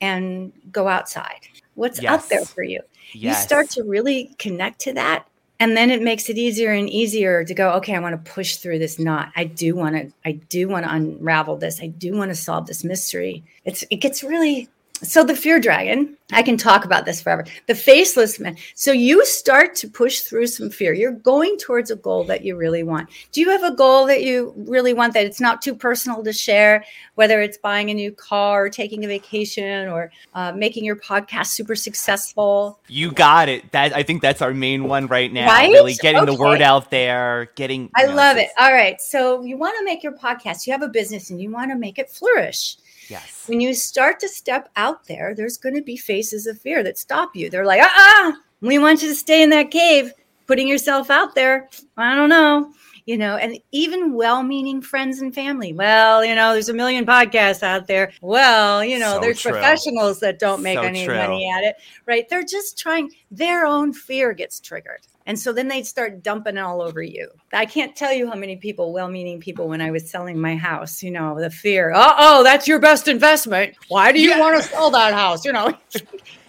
[0.00, 1.40] and go outside?
[1.74, 2.80] What's out there for you?
[3.12, 5.26] you start to really connect to that
[5.60, 8.56] and then it makes it easier and easier to go okay i want to push
[8.56, 9.30] through this knot.
[9.36, 11.80] I do want to i do want to unravel this.
[11.80, 13.44] I do want to solve this mystery.
[13.64, 14.68] It's it gets really
[15.04, 19.24] so the fear dragon i can talk about this forever the faceless man so you
[19.24, 23.08] start to push through some fear you're going towards a goal that you really want
[23.32, 26.32] do you have a goal that you really want that it's not too personal to
[26.32, 30.96] share whether it's buying a new car or taking a vacation or uh, making your
[30.96, 33.70] podcast super successful You got it.
[33.72, 35.46] That I think that's our main one right now.
[35.46, 35.70] Right?
[35.70, 38.50] Really getting the word out there, getting I know, love it.
[38.58, 39.00] All right.
[39.00, 41.76] So you want to make your podcast, you have a business and you want to
[41.76, 42.76] make it flourish.
[43.08, 43.44] Yes.
[43.46, 46.98] When you start to step out there, there's going to be faces of fear that
[46.98, 47.50] stop you.
[47.50, 50.12] They're like, ah, ah, we want you to stay in that cave,
[50.46, 51.68] putting yourself out there.
[51.96, 52.72] I don't know.
[53.06, 55.74] You know, and even well meaning friends and family.
[55.74, 58.12] Well, you know, there's a million podcasts out there.
[58.22, 59.52] Well, you know, So there's true.
[59.52, 61.14] professionals that don't make So any true.
[61.14, 62.26] money at it, right?
[62.30, 65.02] They're just trying, their own fear gets triggered.
[65.26, 67.28] And so then they'd start dumping all over you.
[67.52, 70.54] I can't tell you how many people, well meaning people, when I was selling my
[70.54, 73.74] house, you know, the fear, uh oh, that's your best investment.
[73.88, 75.44] Why do you want to sell that house?
[75.44, 76.00] You know, You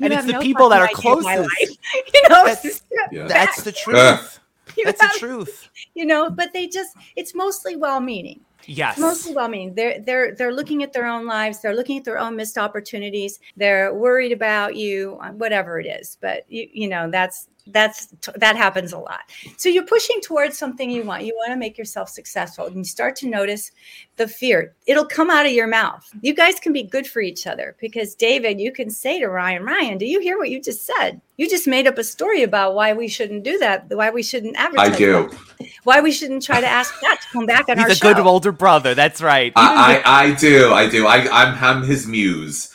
[0.02, 1.62] And it's the no people that are fucking idea of my closest.
[1.62, 2.04] life.
[2.14, 3.28] You know, That's- Yeah.
[3.28, 3.98] That's the truth.
[3.98, 4.30] Ugh.
[4.78, 5.70] You That's the truth.
[5.94, 8.42] you know, but they just, it's mostly well meaning.
[8.68, 8.98] Yes.
[8.98, 12.18] mostly well meaning they're they're they're looking at their own lives they're looking at their
[12.18, 17.48] own missed opportunities they're worried about you whatever it is but you you know that's
[17.68, 19.22] that's that happens a lot
[19.58, 22.84] so you're pushing towards something you want you want to make yourself successful and you
[22.84, 23.72] start to notice
[24.18, 27.48] the fear it'll come out of your mouth you guys can be good for each
[27.48, 30.86] other because david you can say to ryan ryan do you hear what you just
[30.86, 34.22] said you just made up a story about why we shouldn't do that why we
[34.22, 35.30] shouldn't advertise I do.
[35.30, 38.00] that, why we shouldn't try to ask that to come back on our He's a
[38.00, 38.96] show good older brother.
[38.96, 39.54] That's right.
[39.56, 40.74] I, I, I do.
[40.74, 41.08] I do.
[41.08, 42.74] I, I'm, I'm his muse.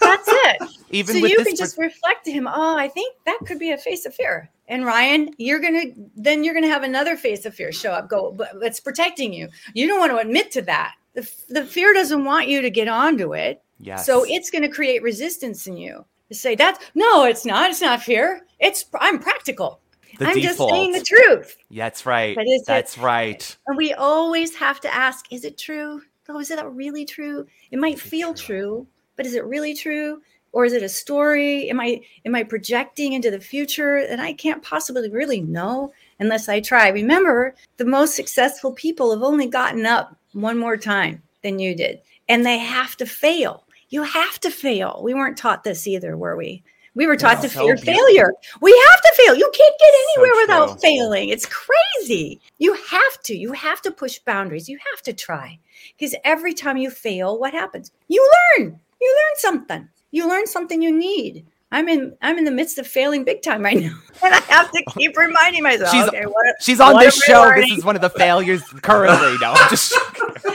[0.00, 0.62] That's it.
[0.90, 3.72] even so with you can just reflect to him, oh, I think that could be
[3.72, 4.50] a face of fear.
[4.68, 8.08] And Ryan, you're gonna then you're gonna have another face of fear show up.
[8.08, 9.48] Go, but it's protecting you.
[9.74, 10.94] You don't want to admit to that.
[11.14, 13.62] The, the fear doesn't want you to get onto it.
[13.80, 14.06] Yes.
[14.06, 17.70] So it's to create resistance in you to say that's no, it's not.
[17.70, 18.46] It's not fear.
[18.58, 19.80] It's I'm practical.
[20.18, 21.06] The I'm just saying the default.
[21.24, 21.56] truth.
[21.70, 22.36] That's right.
[22.36, 23.56] But is it- That's right.
[23.66, 26.02] And we always have to ask, is it true?
[26.28, 27.46] Oh, is that really true?
[27.70, 30.20] It might feel true, but is it really true?
[30.52, 31.70] Or is it a story?
[31.70, 33.96] Am I am I projecting into the future?
[33.96, 36.88] And I can't possibly really know unless I try.
[36.88, 42.00] Remember, the most successful people have only gotten up one more time than you did.
[42.28, 43.64] And they have to fail.
[43.90, 45.00] You have to fail.
[45.02, 46.62] We weren't taught this either, were we?
[46.94, 48.32] We were taught to fear failure.
[48.60, 49.36] We have to fail.
[49.36, 51.28] You can't get So anywhere without without failing.
[51.28, 52.40] It's crazy.
[52.58, 53.36] You have to.
[53.36, 54.68] You have to push boundaries.
[54.68, 55.58] You have to try.
[55.96, 57.92] Because every time you fail, what happens?
[58.08, 58.80] You learn.
[59.00, 59.88] You learn something.
[60.10, 61.46] You learn something you need.
[61.72, 63.96] I'm in I'm in the midst of failing big time right now.
[64.22, 65.90] And I have to keep reminding myself.
[65.90, 67.52] She's, okay, what, she's on this show.
[67.54, 69.36] This is one of the failures currently.
[69.40, 69.94] No, I'm just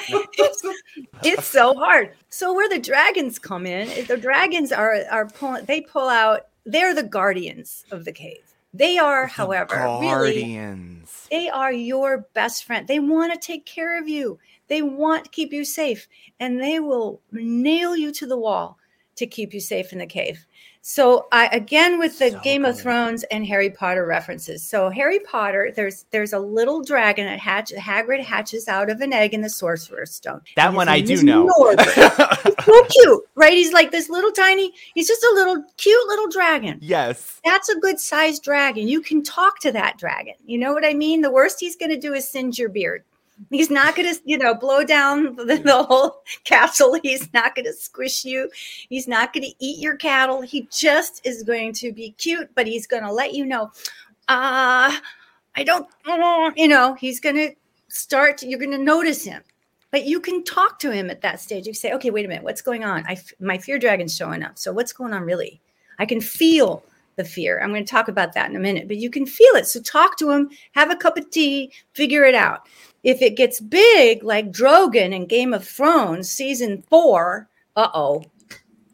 [0.10, 0.62] it's,
[1.24, 2.12] it's so hard.
[2.30, 5.66] So where the dragons come in, eh, the dragons are are pulling.
[5.66, 6.48] They pull out.
[6.66, 8.42] They're the guardians of the cave.
[8.74, 11.28] They are, however, really guardians.
[11.32, 12.86] they are your best friend.
[12.88, 14.38] They want to take care of you.
[14.68, 16.10] They want to keep you safe,
[16.42, 18.78] and they will nail you to the wall
[19.16, 20.46] to keep you safe in the cave.
[20.88, 24.62] So I again with the Game of Thrones and Harry Potter references.
[24.62, 29.12] So Harry Potter, there's there's a little dragon that hatch Hagrid hatches out of an
[29.12, 30.42] egg in the Sorcerer's Stone.
[30.56, 31.48] That one I do know.
[31.80, 33.54] He's so cute, right?
[33.54, 34.72] He's like this little tiny.
[34.94, 36.78] He's just a little cute little dragon.
[36.84, 37.42] yes.
[37.44, 38.88] That's a good sized dragon.
[38.88, 40.36] You can talk to that dragon.
[40.46, 41.22] You know what I mean?
[41.22, 43.04] The worst he's going to do is singe your beard.
[43.50, 46.98] He's not going to, you know, blow down the, the whole castle.
[47.04, 48.50] He's not going to squish you.
[48.90, 50.42] He's not going to eat your cattle.
[50.42, 53.72] He just is going to be cute, but he's going to let you know,
[54.28, 54.98] uh,
[55.58, 55.88] I don't,
[56.58, 57.52] you know, he's going to
[57.90, 59.44] start, you're going to notice him.
[59.92, 61.68] But you can talk to him at that stage.
[61.68, 63.06] You say, okay, wait a minute, what's going on?
[63.08, 64.58] I, my fear dragon's showing up.
[64.58, 65.62] So what's going on really?
[66.00, 66.84] I can feel
[67.16, 67.62] the fear.
[67.62, 69.68] I'm going to talk about that in a minute, but you can feel it.
[69.68, 72.68] So talk to him, have a cup of tea, figure it out.
[73.06, 78.26] If it gets big, like Drogon in Game of Thrones season four, uh oh,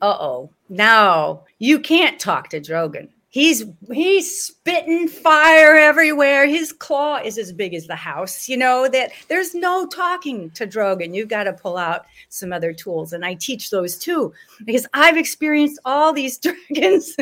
[0.02, 0.50] uh oh.
[0.68, 3.08] Now you can't talk to Drogon.
[3.30, 6.46] He's he's spitting fire everywhere.
[6.46, 8.50] His claw is as big as the house.
[8.50, 11.16] You know that there's no talking to Drogon.
[11.16, 14.34] You've got to pull out some other tools, and I teach those too
[14.66, 16.38] because I've experienced all these
[16.70, 17.16] dragons.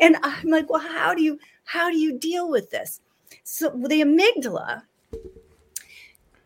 [0.00, 3.02] and I'm like, well, how do you how do you deal with this?
[3.44, 4.82] So the amygdala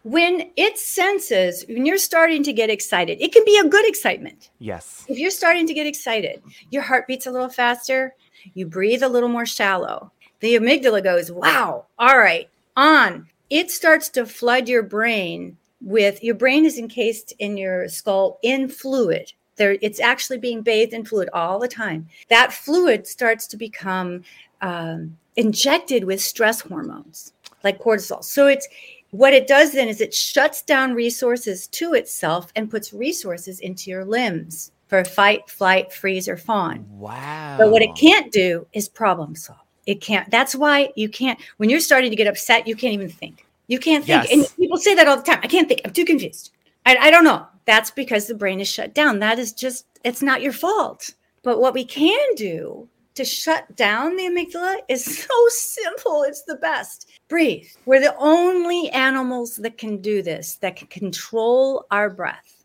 [0.05, 4.51] when it senses when you're starting to get excited it can be a good excitement.
[4.59, 5.05] Yes.
[5.09, 8.15] if you're starting to get excited your heart beats a little faster
[8.55, 13.29] you breathe a little more shallow the amygdala goes wow all right on.
[13.51, 18.69] It starts to flood your brain with your brain is encased in your skull in
[18.69, 19.33] fluid.
[19.57, 22.09] There it's actually being bathed in fluid all the time.
[22.29, 24.23] That fluid starts to become
[24.61, 27.33] um, injected with stress hormones
[27.65, 28.69] like cortisol so it's
[29.11, 33.91] what it does then is it shuts down resources to itself and puts resources into
[33.91, 36.85] your limbs for fight, flight, freeze, or fawn.
[36.91, 37.57] Wow.
[37.59, 39.59] But what it can't do is problem solve.
[39.87, 40.31] It can't.
[40.31, 43.47] That's why you can't, when you're starting to get upset, you can't even think.
[43.69, 44.25] You can't think.
[44.25, 44.33] Yes.
[44.33, 45.41] And people say that all the time.
[45.43, 45.81] I can't think.
[45.87, 46.53] I'm too confused.
[46.85, 47.47] I, I don't know.
[47.65, 49.19] That's because the brain is shut down.
[49.21, 51.15] That is just, it's not your fault.
[51.43, 56.23] But what we can do to shut down the amygdala is so simple.
[56.23, 57.11] It's the best.
[57.29, 57.67] Breathe.
[57.87, 62.65] We're the only animals that can do this, that can control our breath.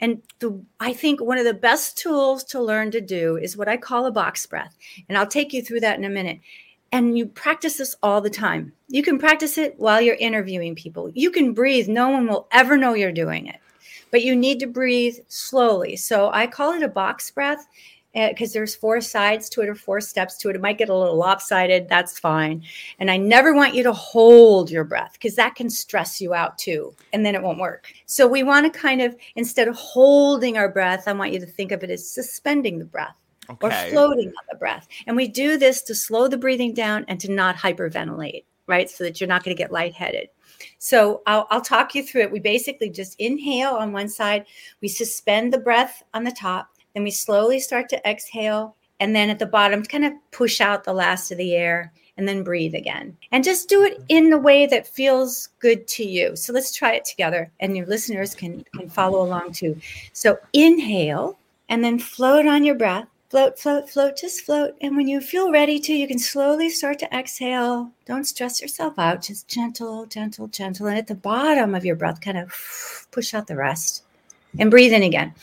[0.00, 3.68] And the, I think one of the best tools to learn to do is what
[3.68, 4.76] I call a box breath.
[5.08, 6.40] And I'll take you through that in a minute.
[6.92, 8.72] And you practice this all the time.
[8.88, 11.10] You can practice it while you're interviewing people.
[11.14, 11.88] You can breathe.
[11.88, 13.56] No one will ever know you're doing it,
[14.10, 15.96] but you need to breathe slowly.
[15.96, 17.66] So I call it a box breath
[18.16, 20.56] Eh, because there's four sides to it or four steps to it.
[20.56, 21.86] It might get a little lopsided.
[21.86, 22.62] That's fine.
[22.98, 26.56] And I never want you to hold your breath because that can stress you out
[26.56, 26.94] too.
[27.12, 27.92] And then it won't work.
[28.06, 31.46] So we want to kind of, instead of holding our breath, I want you to
[31.46, 33.16] think of it as suspending the breath
[33.60, 34.88] or floating on the breath.
[35.06, 38.88] And we do this to slow the breathing down and to not hyperventilate, right?
[38.88, 40.30] So that you're not going to get lightheaded.
[40.78, 42.32] So I'll, I'll talk you through it.
[42.32, 44.46] We basically just inhale on one side,
[44.80, 48.74] we suspend the breath on the top, then we slowly start to exhale.
[49.00, 52.26] And then at the bottom, kind of push out the last of the air and
[52.26, 53.14] then breathe again.
[53.32, 56.34] And just do it in the way that feels good to you.
[56.36, 59.78] So let's try it together, and your listeners can, can follow along too.
[60.14, 63.06] So inhale and then float on your breath.
[63.28, 64.74] Float, float, float, just float.
[64.80, 67.90] And when you feel ready to, you can slowly start to exhale.
[68.06, 70.86] Don't stress yourself out, just gentle, gentle, gentle.
[70.86, 74.04] And at the bottom of your breath, kind of push out the rest
[74.58, 75.34] and breathe in again.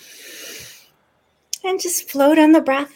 [1.64, 2.94] And just float on the breath,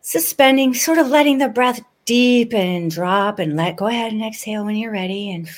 [0.00, 4.64] suspending, sort of letting the breath deepen and drop and let go ahead and exhale
[4.64, 5.30] when you're ready.
[5.30, 5.48] And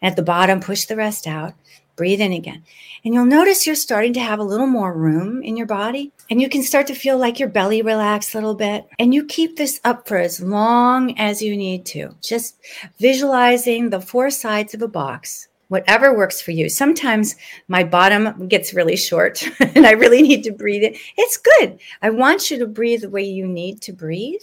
[0.00, 1.54] at the bottom, push the rest out.
[1.94, 2.62] Breathe in again.
[3.04, 6.10] And you'll notice you're starting to have a little more room in your body.
[6.30, 8.86] And you can start to feel like your belly relax a little bit.
[8.98, 12.16] And you keep this up for as long as you need to.
[12.22, 12.58] Just
[12.98, 16.68] visualizing the four sides of a box, whatever works for you.
[16.68, 17.34] Sometimes
[17.66, 19.42] my bottom gets really short
[19.74, 20.98] and I really need to breathe it.
[21.16, 21.80] It's good.
[22.02, 24.42] I want you to breathe the way you need to breathe.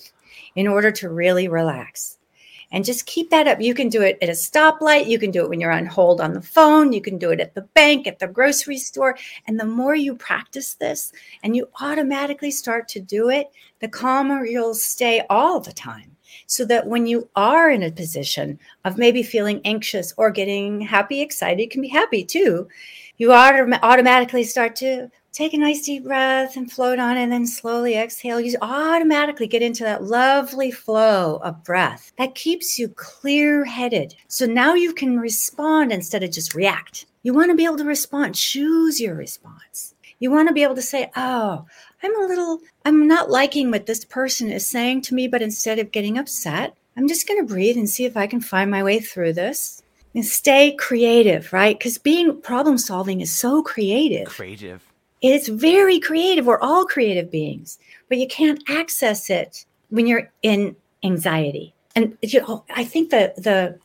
[0.55, 2.17] in order to really relax.
[2.71, 3.61] And just keep that up.
[3.61, 5.07] You can do it at a stoplight.
[5.07, 6.93] You can do it when you're on hold on the phone.
[6.93, 9.15] You can do it at the bank, at the grocery store.
[9.47, 11.13] And the more you practice this
[11.43, 13.47] and you automatically start to do it,
[13.82, 16.15] the calmer you'll stay all the time.
[16.50, 21.22] So that when you are in a position of maybe feeling anxious or getting happy,
[21.22, 22.68] excited, you can be happy too,
[23.18, 27.45] you autom- automatically start to take a nice deep breath and float on and then
[27.45, 28.41] slowly exhale.
[28.41, 34.45] You automatically get into that lovely flow of breath that keeps you clear headed so
[34.45, 37.06] now you can respond instead of just react.
[37.22, 38.34] You want to be able to respond.
[38.34, 39.93] Choose your response.
[40.20, 41.66] You want to be able to say oh
[42.04, 45.80] i'm a little i'm not liking what this person is saying to me but instead
[45.80, 48.84] of getting upset i'm just going to breathe and see if i can find my
[48.84, 49.82] way through this
[50.16, 54.82] and stay creative right because being problem solving is so creative Creative.
[55.22, 56.45] it's very creative.
[56.45, 57.78] We're all creative beings,
[58.08, 61.74] but you can't access it when you're in anxiety.
[61.95, 63.78] And you know, I think the the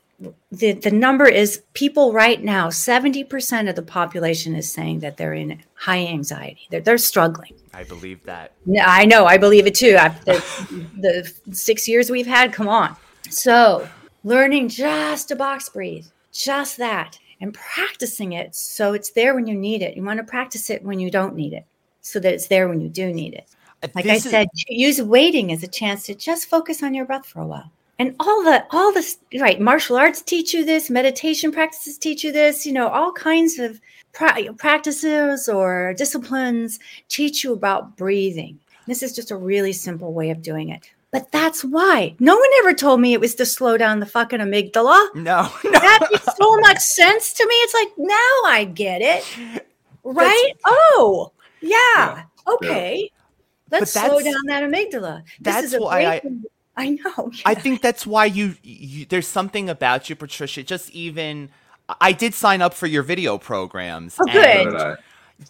[0.52, 5.34] the, the number is people right now 70% of the population is saying that they're
[5.34, 8.52] in high anxiety they're, they're struggling I believe that.
[8.66, 9.26] no, I know.
[9.26, 9.96] I believe it too.
[9.96, 10.84] After the,
[11.48, 12.94] the six years we've had, come on.
[13.30, 13.88] So,
[14.22, 19.56] learning just to box breathe, just that, and practicing it so it's there when you
[19.56, 19.96] need it.
[19.96, 21.64] You want to practice it when you don't need it,
[22.00, 23.48] so that it's there when you do need it.
[23.92, 26.94] Like I Uh, This is- said, use waiting as a chance to just focus on
[26.94, 27.72] your breath for a while.
[27.98, 32.32] And all the all this right, martial arts teach you this, meditation practices teach you
[32.32, 33.80] this, you know, all kinds of
[34.12, 36.78] pra- practices or disciplines
[37.08, 38.58] teach you about breathing.
[38.86, 40.90] This is just a really simple way of doing it.
[41.12, 44.40] But that's why no one ever told me it was to slow down the fucking
[44.40, 45.14] amygdala.
[45.14, 45.70] No, no.
[45.70, 47.54] That makes so much sense to me.
[47.54, 49.62] It's like now I get it.
[50.02, 50.52] Right?
[50.64, 51.30] oh,
[51.60, 52.24] yeah.
[52.48, 53.12] Okay.
[53.70, 55.22] Let's slow down that amygdala.
[55.40, 57.30] This that's is a why great I- I know.
[57.44, 60.62] I think that's why you, you there's something about you, Patricia.
[60.62, 61.50] Just even
[62.00, 64.16] I did sign up for your video programs.
[64.20, 64.74] Oh, good.
[64.74, 64.98] and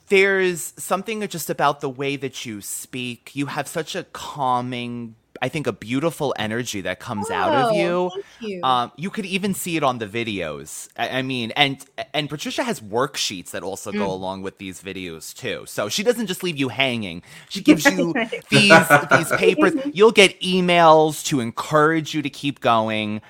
[0.09, 3.31] There's something just about the way that you speak.
[3.35, 7.74] You have such a calming, I think, a beautiful energy that comes out of Oh,
[7.74, 8.11] you.
[8.14, 8.61] thank you.
[8.62, 10.89] Um, you could even see it on the videos.
[10.97, 14.12] I, I mean, and and Patricia has worksheets that also go Mm.
[14.20, 15.64] along with these videos too.
[15.66, 17.22] So she doesn't just leave you hanging.
[17.49, 18.14] She gives you
[18.51, 19.74] these these papers.
[19.93, 23.20] You'll get emails to encourage you to keep going.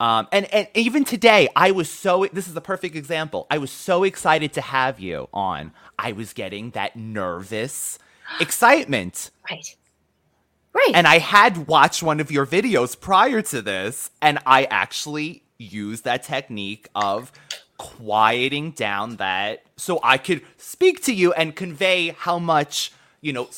[0.00, 3.48] Um, and, and even today, I was so, this is a perfect example.
[3.50, 5.72] I was so excited to have you on.
[5.98, 7.98] I was getting that nervous
[8.40, 9.30] excitement.
[9.50, 9.76] Right.
[10.78, 10.92] Right.
[10.94, 16.04] And I had watched one of your videos prior to this, and I actually used
[16.04, 17.32] that technique of
[17.78, 23.48] quieting down that so I could speak to you and convey how much, you know,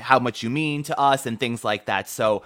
[0.00, 2.08] how much you mean to us and things like that.
[2.08, 2.42] So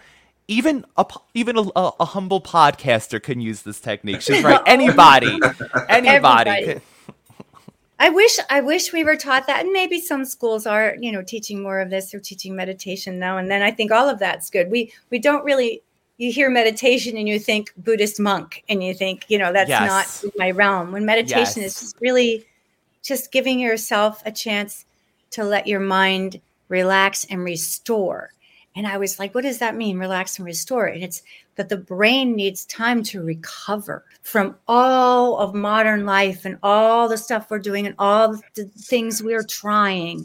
[0.49, 4.21] even a even a, a, a humble podcaster can use this technique.
[4.21, 4.61] She's right.
[4.67, 5.39] Anybody,
[5.89, 6.51] anybody.
[6.51, 6.65] Everybody.
[6.65, 6.83] can-
[8.01, 11.23] I wish I wish we were taught that, and maybe some schools are, you know,
[11.23, 13.61] teaching more of this or teaching meditation now and then.
[13.63, 14.71] I think all of that's good.
[14.71, 15.83] We we don't really
[16.17, 20.23] you hear meditation and you think Buddhist monk, and you think, you know, that's Yes.
[20.25, 20.93] not my realm.
[20.93, 21.75] When meditation Yes.
[21.75, 22.47] is just really
[23.03, 24.85] just giving yourself a chance
[25.33, 28.33] to let your mind relax and restore.
[28.77, 29.99] And I was like, what does that mean?
[29.99, 30.87] Relax and restore.
[30.87, 31.23] And it's
[31.61, 37.19] that the brain needs time to recover from all of modern life and all the
[37.19, 40.25] stuff we're doing and all the things we're trying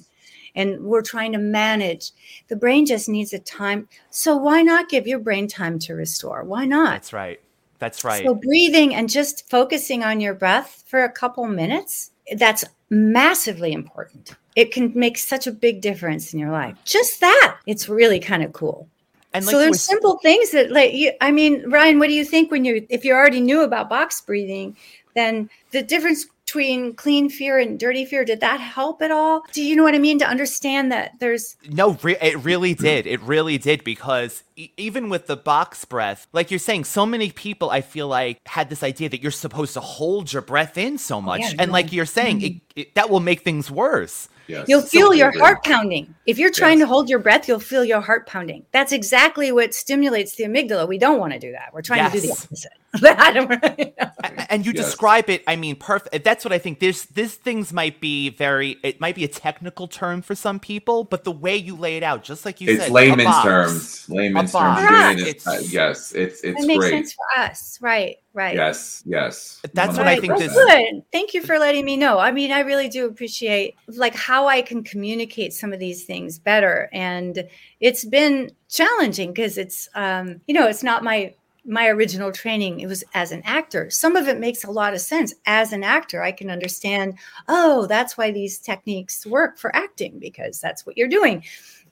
[0.55, 2.13] and we're trying to manage.
[2.47, 3.89] The brain just needs a time.
[4.11, 6.45] So why not give your brain time to restore?
[6.45, 6.91] Why not?
[6.93, 7.41] That's right.
[7.79, 8.23] That's right.
[8.23, 14.37] So breathing and just focusing on your breath for a couple minutes, that's massively important.
[14.55, 16.77] It can make such a big difference in your life.
[16.85, 17.57] Just that.
[17.65, 18.87] It's really kind of cool.
[19.35, 22.25] And so there's with- simple things that like you I mean, Ryan, what do you
[22.25, 24.75] think when you if you already knew about box breathing,
[25.15, 29.43] then the difference between clean fear and dirty fear, did that help at all?
[29.51, 30.19] Do you know what I mean?
[30.19, 33.07] To understand that there's No, re- it really did.
[33.07, 37.31] It really did because e- even with the box breath, like you're saying, so many
[37.31, 40.97] people I feel like had this idea that you're supposed to hold your breath in
[40.99, 42.57] so oh, much, yeah, and like you're saying, mm-hmm.
[42.75, 44.29] it, it, that will make things worse.
[44.47, 46.13] You'll feel your heart pounding.
[46.25, 48.65] If you're trying to hold your breath, you'll feel your heart pounding.
[48.71, 50.87] That's exactly what stimulates the amygdala.
[50.87, 51.71] We don't want to do that.
[51.73, 52.73] We're trying to do the opposite.
[53.03, 55.43] I And you describe it.
[55.47, 56.23] I mean, perfect.
[56.23, 56.79] That's what I think.
[56.79, 58.77] This these things might be very.
[58.83, 62.03] It might be a technical term for some people, but the way you lay it
[62.03, 64.09] out, just like you It's said, layman's box, terms.
[64.09, 64.79] Layman's terms.
[64.79, 65.47] for him box.
[65.47, 66.91] Uh, yes, it's it's it makes great.
[66.91, 68.17] sense for us, right?
[68.33, 68.55] Right.
[68.55, 69.61] Yes, yes.
[69.73, 71.03] That's what I think Well, this- good.
[71.13, 72.19] Thank you for letting me know.
[72.19, 76.37] I mean, I really do appreciate like how I can communicate some of these things
[76.37, 77.47] better, and
[77.79, 81.33] it's been challenging because it's um, you know it's not my
[81.65, 82.79] my original training.
[82.79, 83.89] It was as an actor.
[83.89, 86.21] Some of it makes a lot of sense as an actor.
[86.21, 87.17] I can understand.
[87.47, 91.43] Oh, that's why these techniques work for acting because that's what you're doing.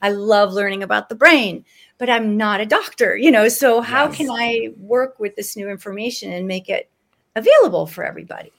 [0.02, 1.64] I love learning about the brain,
[1.98, 3.48] but I'm not a doctor, you know.
[3.48, 4.16] So how Yes.
[4.18, 6.88] can I work with this new information and make it
[7.36, 8.52] available for everybody?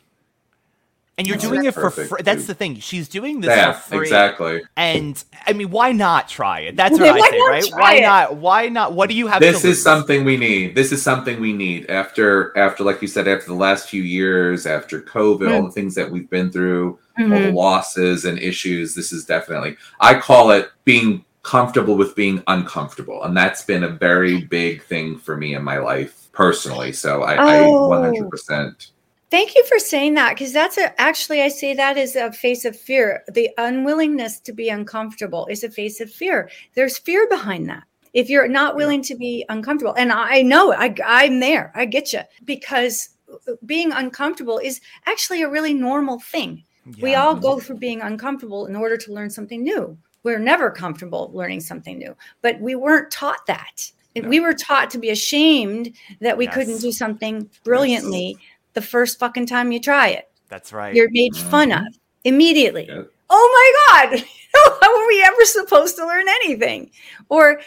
[1.18, 2.07] And you're That's doing it for free.
[2.24, 2.47] That's too.
[2.47, 2.78] the thing.
[2.82, 3.99] She's doing this Yeah, for free.
[4.01, 4.61] exactly.
[4.76, 6.76] And I mean, why not try it?
[6.76, 7.66] That's what Why I say, not right?
[7.72, 8.01] Why it?
[8.01, 8.36] not?
[8.36, 8.93] Why not?
[8.93, 9.39] What do you have?
[9.39, 9.82] this to is lose?
[9.84, 13.53] something we need this is something we need after after like you said after the
[13.53, 15.66] last few years after covid all Mm.
[15.68, 17.53] the things that we've been through all the Mhm.
[17.53, 23.38] losses and issues this is definitely i call it being comfortable with being uncomfortable and
[23.38, 27.91] that's been a very big thing for me in my life personally so i, Oh.
[27.91, 28.88] I 100%
[29.36, 32.63] Thank you for saying that because that's a, actually I say that is a face
[32.63, 33.21] of fear.
[33.27, 36.49] The unwillingness to be uncomfortable is a face of fear.
[36.73, 37.83] There's fear behind that.
[38.13, 42.13] If you're not willing to be uncomfortable, and I know I, I'm there, I get
[42.13, 46.63] you because uh, being uncomfortable is actually a really normal thing.
[47.01, 49.97] We all go through being uncomfortable in order to learn something new.
[50.23, 53.91] We're never comfortable learning something new, but we weren't taught that.
[54.15, 58.38] And We were taught to be ashamed that we couldn't do something brilliantly
[58.76, 60.30] the first fucking time you try it.
[60.49, 60.93] That's right.
[60.93, 61.88] You're made fun Mhm.
[61.88, 62.86] of immediately.
[62.88, 63.09] Yep.
[63.30, 63.49] Oh
[63.91, 64.23] my God,
[64.82, 66.91] how were we ever supposed to learn anything?
[67.30, 67.59] Or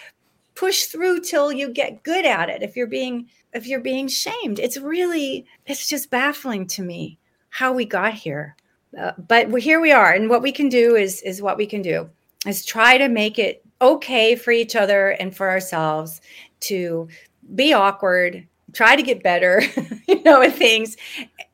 [0.54, 4.58] push through till you get good at it if you're being if you're being shamed
[4.58, 7.16] it's really it's just baffling to me
[7.48, 8.56] how we got here
[9.00, 11.80] uh, but here we are and what we can do is is what we can
[11.80, 12.10] do
[12.44, 16.20] is try to make it okay for each other and for ourselves
[16.58, 17.06] to
[17.54, 19.62] be awkward try to get better
[20.08, 20.96] you know at things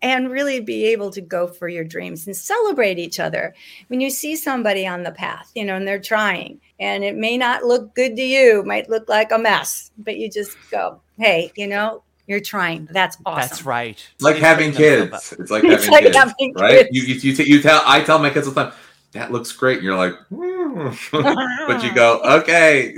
[0.02, 3.54] and really be able to go for your dreams and celebrate each other
[3.88, 7.36] when you see somebody on the path you know and they're trying and it may
[7.36, 11.52] not look good to you might look like a mess but you just go hey
[11.56, 14.10] you know you're trying that's awesome That's right.
[14.20, 15.34] Like She's having kids.
[15.38, 16.70] It's like It's having like kids, having right?
[16.70, 16.88] kids.
[16.92, 17.82] You, you, you, t- you tell.
[17.84, 18.72] I tell my kids all the time,
[19.12, 20.88] "That looks great," and you're like, "Hmm."
[21.66, 22.94] but you go, "Okay."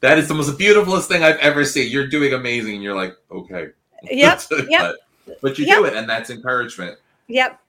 [0.00, 1.90] That is the most beautifulest thing I've ever seen.
[1.90, 2.74] You're doing amazing.
[2.74, 3.68] And you're like, "Okay."
[4.10, 4.94] Yep, but, yep.
[5.42, 5.78] but you Yep.
[5.78, 6.98] do it, and that's encouragement.
[7.28, 7.60] yep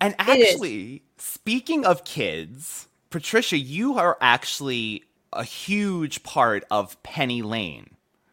[0.00, 7.90] And actually, speaking of kids, Patricia, you are actually a huge part of Penny Lane.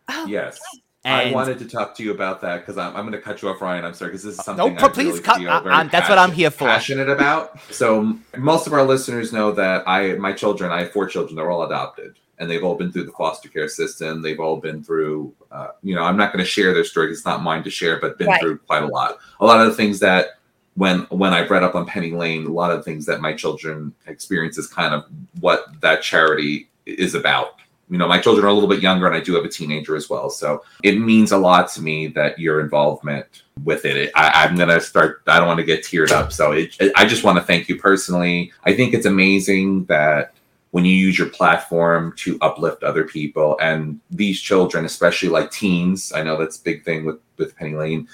[0.10, 0.60] oh Yes.
[1.06, 3.42] I And- wanted to talk to you about that because I'm, I'm going to cut
[3.42, 3.84] you off, Ryan.
[3.84, 5.76] I'm sorry because this is uh, something pl- I please really cut- feel I- very
[5.76, 6.66] I'm- that's what I'm here for.
[6.66, 7.60] Passionate about.
[7.72, 11.36] So most of our listeners know that I, my children, I have four children.
[11.36, 14.22] They're all adopted, and they've all been through the foster care system.
[14.22, 17.12] They've all been through, uh, you know, I'm not going to share their story.
[17.12, 18.42] It's not mine to share, but been Right.
[18.42, 19.18] through quite a lot.
[19.40, 20.40] A lot of the things that
[20.76, 23.34] when when I've read up on Penny Lane, a lot of the things that my
[23.34, 25.06] children experience is kind of
[25.40, 27.60] what that charity is about.
[27.90, 29.96] You know, my children are a little bit younger, and I do have a teenager
[29.96, 30.32] as well.
[30.32, 34.12] So it means a lot to me that your involvement with it.
[34.16, 35.22] I, I'm gonna start.
[35.28, 37.78] I don't want to get teared up, so it, I just want to thank you
[37.78, 38.52] personally.
[38.64, 40.34] I think it's amazing that
[40.74, 43.56] when you use your platform to uplift other people.
[43.62, 47.76] And these children, especially like teens, I know that's a big thing with with Penny
[47.76, 48.08] Lane.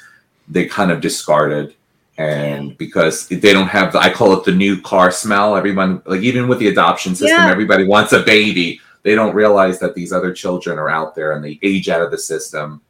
[0.49, 1.73] They kind of discarded.
[2.17, 5.55] And because they don't have the, i call it the new car smell.
[5.55, 7.49] Everyone like even with the adoption system Yeah.
[7.49, 8.81] everybody wants a baby.
[9.03, 12.11] They don't realize that these other children are out there and they age out of
[12.11, 12.81] the system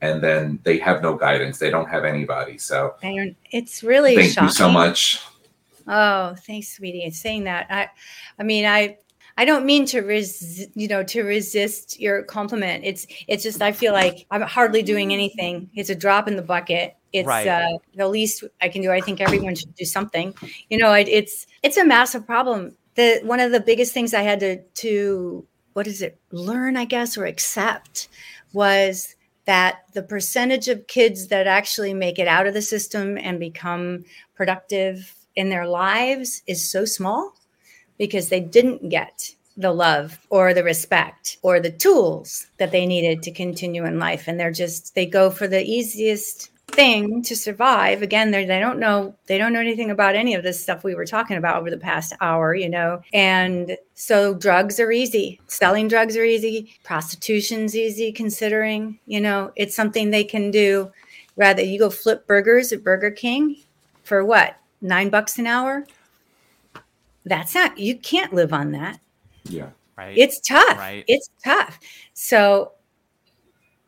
[0.00, 1.58] and then they have no guidance.
[1.58, 2.56] They don't have anybody.
[2.56, 5.20] So it's really thank shocking you so much.
[5.86, 7.10] Oh, thanks, sweetie.
[7.10, 7.88] Saying that, I,
[8.38, 8.96] I mean, I,
[9.40, 12.84] I don't mean to res, you know, to resist your compliment.
[12.84, 15.70] It's, it's just I feel like I'm hardly doing anything.
[15.72, 16.94] It's a drop in the bucket.
[17.14, 17.46] It's Right.
[17.46, 18.90] uh, the least I can do.
[18.90, 20.34] I think everyone should do something.
[20.68, 22.76] You know, it, it's, it's a massive problem.
[22.96, 26.84] The one of the biggest things I had to, to, what is it, learn, I
[26.84, 28.10] guess, or accept,
[28.52, 29.16] was
[29.46, 34.04] that the percentage of kids that actually make it out of the system and become
[34.34, 37.39] productive in their lives is so small
[38.00, 43.22] because they didn't get the love or the respect or the tools that they needed
[43.22, 44.26] to continue in life.
[44.26, 48.00] And they're just they go for the easiest thing to survive.
[48.00, 51.04] Again they're, don't know they don't know anything about any of this stuff we were
[51.04, 53.02] talking about over the past hour you know?
[53.12, 55.38] And so drugs are easy.
[55.46, 56.72] Selling drugs are easy.
[56.84, 59.52] Prostitution's easy considering you know?
[59.56, 60.90] It's something they can do.
[61.36, 63.56] Rather you go flip burgers at burger king
[64.04, 64.56] for what?
[64.80, 65.84] Nine bucks an hour
[67.24, 68.98] that's not you can't live on that
[69.44, 70.16] yeah Right.
[70.16, 70.78] It's tough.
[70.78, 71.04] Right.
[71.08, 71.78] It's tough.
[72.14, 72.72] So,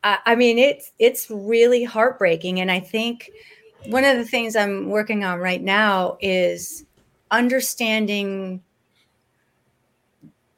[0.03, 3.31] I, I mean, it's it's really heartbreaking, and I think
[3.87, 6.85] one of the things I'm working on right now is
[7.31, 8.61] understanding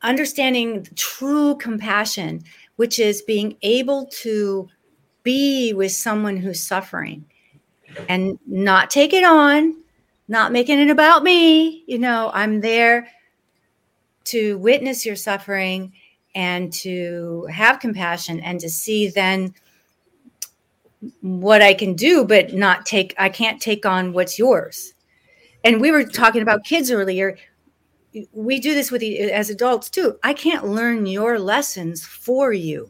[0.01, 2.43] understanding true compassion,
[2.75, 4.67] which is being able to
[5.23, 7.23] be with someone who's suffering
[8.09, 9.73] and not take it on,
[10.27, 11.83] not making it about me.
[11.87, 13.07] You know, I'm there
[14.25, 15.93] to witness your suffering
[16.33, 19.53] and to have compassion and to see then
[21.21, 24.93] what I can do, but not take, I can't take on what's yours.
[25.63, 27.37] And we were talking about kids earlier.
[28.33, 30.17] We do this with as adults too.
[30.23, 32.89] I can't learn your lessons for you.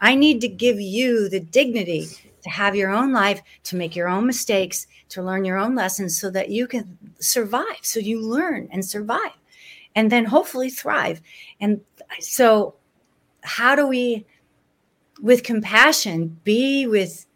[0.00, 2.08] I need to give you the dignity
[2.42, 6.18] to have your own life, to make your own mistakes, to learn your own lessons
[6.18, 7.78] so that you can survive.
[7.82, 9.32] So you learn and survive
[9.94, 11.20] and then hopefully thrive.
[11.60, 11.80] And
[12.20, 12.74] so,
[13.42, 14.26] how do we,
[15.22, 17.26] with compassion, be with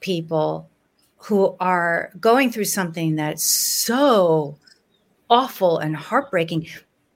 [0.00, 0.68] people
[1.16, 4.58] who are going through something that's so
[5.30, 6.68] awful and heartbreaking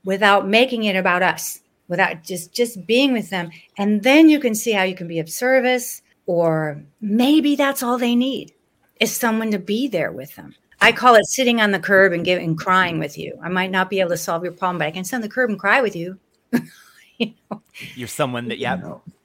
[0.04, 1.60] without making it about us?
[1.88, 5.18] without just just being with them and then you can see how you can be
[5.18, 8.52] of service or maybe that's all they need
[9.00, 10.54] is someone to be there with them.
[10.80, 13.38] I call it sitting on the curb and giving crying with you.
[13.42, 15.28] I might not be able to solve your problem but i can sit on the
[15.28, 16.18] curb and cry with you.
[17.94, 18.76] You are someone that yeah.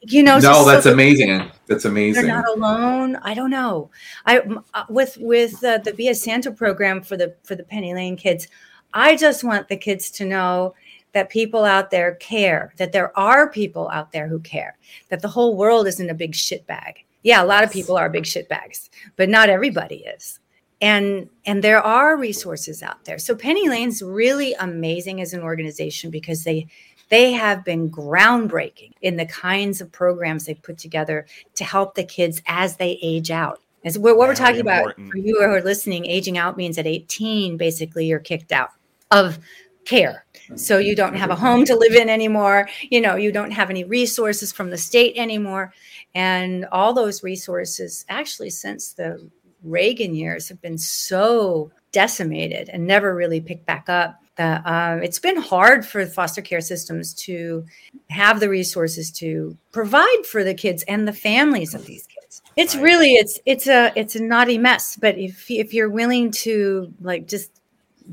[0.01, 1.49] You know no that's so amazing.
[1.67, 3.15] That's amazing they're not alone.
[3.17, 3.91] I don't know.
[4.25, 4.39] I
[4.73, 8.47] uh, with with uh, the via santa program for the for the penny lane kids
[8.93, 10.73] i just want the kids to know
[11.13, 14.77] that people out there care, that there are people out there who care,
[15.09, 17.03] that the whole world isn't a big shit bag.
[17.23, 20.39] Yeah, a lot of people are big shit bags, but not everybody is.
[20.81, 23.19] And and there are resources out there.
[23.19, 26.67] So Penny Lane's really amazing as an organization because they
[27.09, 32.05] they have been groundbreaking in the kinds of programs they put together to help the
[32.05, 33.59] kids as they age out.
[33.83, 34.97] As what, what we're talking important.
[34.97, 38.71] about for you who are listening, aging out means at 18, basically you're kicked out
[39.11, 39.39] of
[39.85, 40.25] care.
[40.55, 42.69] So you don't have a home to live in anymore.
[42.89, 45.73] You know you don't have any resources from the state anymore.
[46.13, 49.29] And all those resources actually since the
[49.63, 54.17] reagan years have been so decimated and never really picked back up.
[54.37, 57.65] That um, it's been hard for foster care systems to
[58.09, 62.41] have the resources to provide for the kids and the families of these kids.
[62.55, 64.95] It's really it's it's a it's a naughty mess.
[64.95, 67.60] But if if you're willing to like just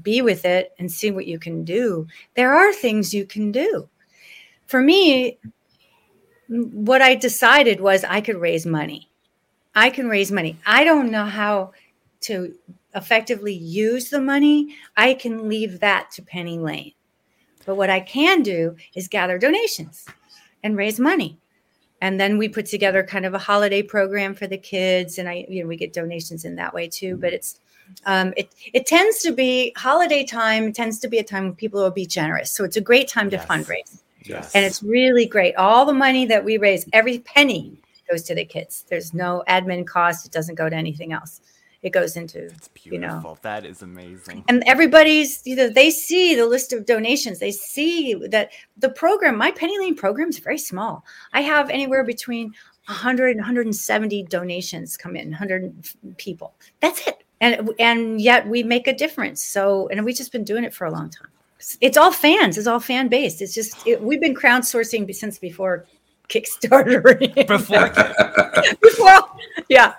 [0.03, 2.07] be with it and see what you can do.
[2.35, 3.89] There are things you can do.
[4.67, 5.39] For me,
[6.49, 9.09] what I decided was I could raise money.
[9.75, 10.59] I can raise money.
[10.67, 11.73] I don't know how
[12.23, 12.55] to
[12.95, 14.75] effectively use the money.
[14.97, 16.93] I can leave that to Penny Lane.
[17.65, 20.07] But what I can do is gather donations
[20.63, 21.39] and raise money.
[22.01, 25.45] And then we put together kind of a holiday program for the kids and I
[25.49, 27.61] you know we get donations in that way too, but it's
[28.07, 31.83] um, it it tends to be holiday time tends to be a time when people
[31.83, 32.51] will be generous.
[32.51, 33.47] So it's a great time to yes.
[33.47, 34.03] fundraise.
[34.25, 34.55] Yes.
[34.55, 35.55] And it's really great.
[35.57, 37.81] All the money that we raise, every penny
[38.11, 38.85] goes to the kids.
[38.89, 40.27] There's no admin cost.
[40.27, 41.41] It doesn't go to anything else.
[41.83, 42.93] It goes into It's beautiful.
[42.93, 44.45] You know, that is amazing.
[44.49, 47.39] And everybody's you know they see the list of donations.
[47.39, 51.05] They see that the program, my Penny Lane program is very small.
[51.33, 52.53] I have anywhere between
[52.87, 56.55] 100 and 170 donations come in, 100 people.
[56.81, 59.43] That's it and and yet we make a difference.
[59.43, 61.29] So and we've just been doing it for a long time.
[61.81, 62.57] It's all fans.
[62.57, 63.43] It's all fan based.
[63.43, 65.87] It's just it, we've been crowdsourcing since before
[66.29, 67.03] kickstarter.
[67.49, 67.89] Before
[68.83, 69.23] before
[69.69, 69.95] yeah.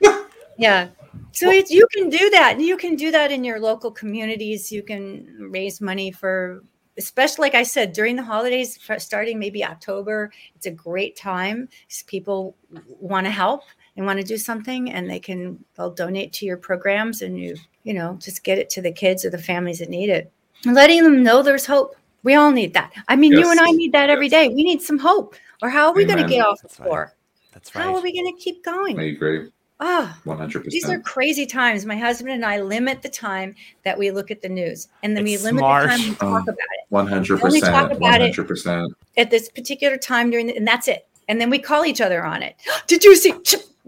[0.60, 0.88] Yeah.
[1.30, 2.58] So it, you can do that.
[2.58, 4.72] You can do that in your local communities.
[4.72, 6.64] You can raise money for
[6.98, 11.68] especially like i said during the holidays starting maybe october it's a great time.
[12.08, 12.56] People
[12.88, 13.62] want to help
[13.98, 17.54] and want to do something and they can they'll donate to your programs and you
[17.84, 20.32] you know just get it to the kids or the families that need it
[20.64, 23.44] and letting them know there's hope we all need that i mean yes.
[23.44, 26.06] you and i need that every day we need some hope or how are we
[26.06, 27.12] going to get off That's the floor right.
[27.58, 27.82] That's right.
[27.82, 29.00] How are we going to keep going?
[29.00, 29.50] I agree.
[29.80, 30.64] Ah, oh, 100%.
[30.64, 31.84] These are crazy times.
[31.84, 35.26] My husband and I limit the time that we look at the news, and then
[35.26, 35.82] it's we limit smart.
[35.84, 37.38] the time we talk um, about it.
[37.40, 37.52] 100%.
[37.52, 38.86] We talk about 100%.
[38.86, 41.08] It at this particular time during, the, and that's it.
[41.28, 42.56] And then we call each other on it.
[42.86, 43.34] Did you see?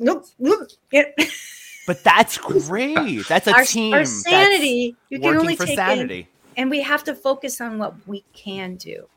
[0.01, 0.69] Nope, nope.
[0.91, 1.05] Yeah.
[1.87, 2.39] But that's
[2.69, 3.27] great.
[3.29, 3.95] That's a our, team.
[3.95, 4.97] Our sanity.
[5.09, 6.21] you can only take sanity.
[6.21, 6.27] In,
[6.57, 9.09] and we have to focus on what we can do,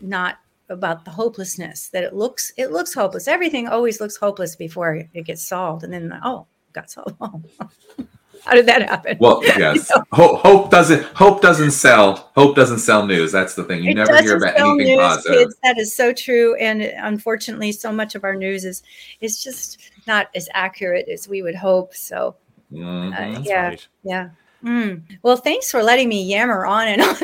[0.00, 3.28] not about the hopelessness that it looks it looks hopeless.
[3.28, 7.16] Everything always looks hopeless before it gets solved, and then oh, got solved.
[7.20, 7.42] Oh.
[8.44, 9.18] How did that happen?
[9.20, 9.90] Well, yes.
[10.12, 12.30] Hope, hope doesn't hope doesn't sell.
[12.34, 13.32] Hope doesn't sell news.
[13.32, 13.82] That's the thing.
[13.82, 15.38] You It never hear about sell anything news, positive.
[15.38, 15.56] kids.
[15.62, 18.82] That is so true, and unfortunately, so much of our news is
[19.20, 21.94] is just not as accurate as we would hope.
[21.94, 22.34] So,
[22.72, 23.36] Mhm.
[23.36, 24.28] uh, yeah, yeah.
[24.64, 25.02] Mm.
[25.22, 27.16] Well, thanks for letting me yammer on and on.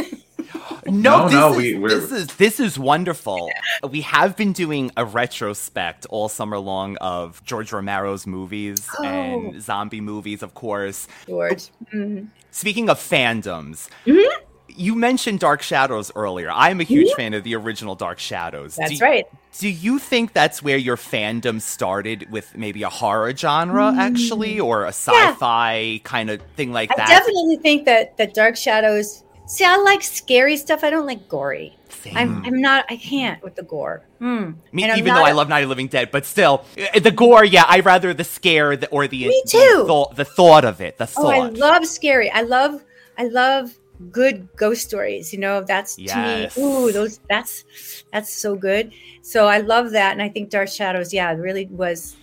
[0.87, 3.51] No, No, this no, is, we- we're- this is this is wonderful.
[3.91, 9.05] We have been doing a retrospect all summer long of George Romero's movies Oh.
[9.05, 11.09] and zombie movies, of course.
[11.27, 11.71] George.
[11.93, 12.29] Mhm.
[12.51, 14.44] Speaking of fandoms, Mm-hmm.
[14.75, 16.51] You mentioned Dark Shadows earlier.
[16.51, 18.77] I'm a huge fan of the original Dark Shadows.
[18.77, 19.25] That's do, right.
[19.59, 24.85] Do you think that's where your fandom started with maybe a horror genre, actually, or
[24.85, 26.95] a sci-fi kind of thing like Mm.
[26.95, 27.09] I that?
[27.09, 29.23] definitely think that that Dark Shadows.
[29.47, 30.83] See, I like scary stuff.
[30.83, 31.77] I don't like gory.
[32.15, 32.87] I'm, I'm not.
[32.89, 34.03] I can't with the gore.
[34.21, 34.57] Mm.
[34.73, 36.65] Me, even though I a- love Night of the Living Dead, but still,
[36.95, 39.85] uh, the gore, yeah, I rather the scare the, or the Me the too.
[39.87, 41.25] thought, the thought of it, the thought.
[41.25, 42.31] Oh, I love scary.
[42.31, 42.83] I love
[43.19, 43.73] I love
[44.11, 45.33] good ghost stories.
[45.33, 46.55] You know, that's Yes.
[46.55, 46.67] to me.
[46.67, 47.65] Ooh, those that's
[48.13, 48.93] that's so good.
[49.23, 52.17] So I love that, and I think Dark Shadows, yeah, really was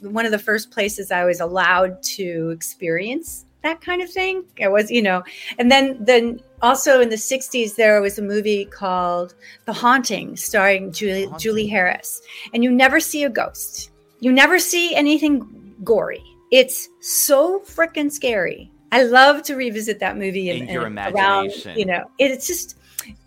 [0.00, 4.44] one of the first places I was allowed to experience that kind of thing.
[4.58, 5.22] It was, you know,
[5.58, 10.92] and then then also in the '60s there was a movie called The Haunting, starring
[10.92, 12.22] Julie Julie Harris,
[12.54, 13.90] and you never see a ghost.
[14.20, 16.22] You never see anything gory.
[16.52, 18.70] It's so freaking scary.
[18.96, 22.78] I love to revisit that movie and, In your and around, you know, it's just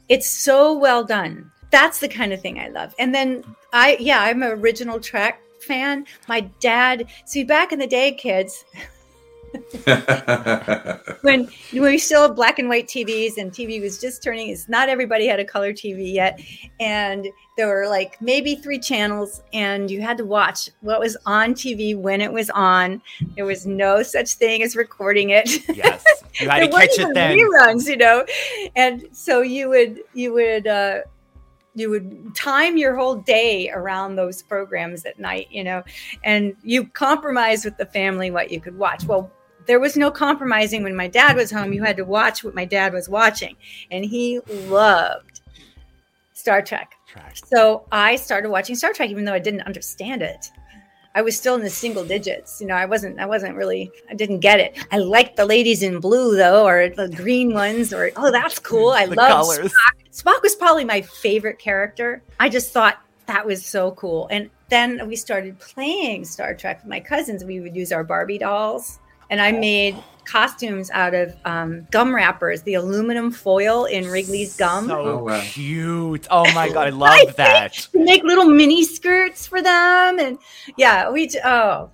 [0.07, 1.51] it's so well done.
[1.69, 2.95] That's the kind of thing I love.
[2.97, 6.07] And then I yeah, I'm an original Trek fan.
[6.27, 8.65] My dad, see back in the day, kids,
[11.21, 14.69] when when we still had black and white TVs and TV was just turning, it's
[14.69, 16.39] not everybody had a color TV yet,
[16.79, 17.27] and
[17.57, 21.97] there were like maybe three channels, and you had to watch what was on TV
[21.97, 23.01] when it was on.
[23.35, 25.67] There was no such thing as recording it.
[25.69, 26.03] Yes,
[26.39, 27.37] you had there to weren't catch it then.
[27.37, 28.25] reruns, you know,
[28.75, 30.67] and so you would you would.
[30.67, 30.99] uh
[31.75, 35.83] you would time your whole day around those programs at night, you know,
[36.23, 39.05] and you compromise with the family what you could watch.
[39.05, 39.31] Well,
[39.69, 41.73] there was no compromising when my dad was home.
[41.73, 43.55] You had to watch what my dad was watching,
[43.91, 45.41] and he loved
[46.33, 46.95] Star Trek.
[47.35, 50.49] So I started watching Star Trek, even though I didn't understand it.
[51.13, 52.59] I was still in the single digits.
[52.59, 53.19] You know, I wasn't.
[53.19, 53.91] I wasn't really.
[54.09, 54.75] I didn't get it.
[54.91, 58.89] I liked the ladies in blue though, or the green ones, or oh, that's cool.
[58.89, 59.45] I love.
[59.45, 59.71] Spock.
[60.11, 62.23] Spock was probably my favorite character.
[62.39, 64.27] I just thought that was so cool.
[64.31, 67.43] And then we started playing Star Trek with my cousins.
[67.43, 68.97] We would use our Barbie dolls,
[69.29, 74.87] and I made costumes out of um, gum wrappers, the aluminum foil in Wrigley's gum.
[74.87, 76.27] So Oh, cute.
[76.29, 77.73] Oh my god, I love that.
[77.73, 80.37] to make little mini skirts for them and
[80.77, 81.89] yeah we j- oh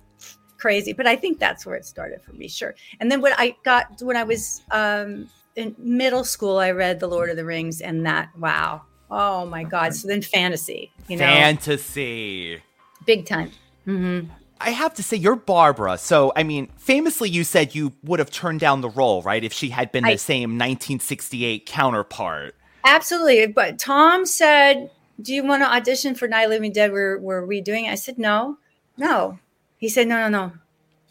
[0.58, 0.92] crazy.
[0.92, 2.74] But i think that's where it started for me sure.
[3.00, 7.06] And then when i got when i was um in middle school i read the
[7.06, 8.82] lord of the rings and that wow.
[9.10, 9.94] Oh my god.
[9.94, 11.24] So then fantasy you know?
[11.24, 12.60] Fantasy.
[13.06, 13.50] big time.
[13.86, 14.20] Hmm
[14.60, 15.98] I have to say, you're Barbara.
[15.98, 19.44] So, I mean, famously, you said you would have turned down the role, right?
[19.44, 22.54] If she had been I- the same 1968 counterpart.
[22.84, 23.46] Absolutely.
[23.48, 24.90] But Tom said,
[25.20, 26.92] Do you want to audition for Night of Living Dead?
[26.92, 27.90] We're, we're redoing it.
[27.90, 28.58] I said, No,
[28.96, 29.38] no.
[29.78, 30.52] He said, No, no, no.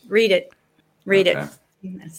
[0.07, 0.53] Read it.
[1.05, 1.41] Read Okay.
[1.41, 1.49] it.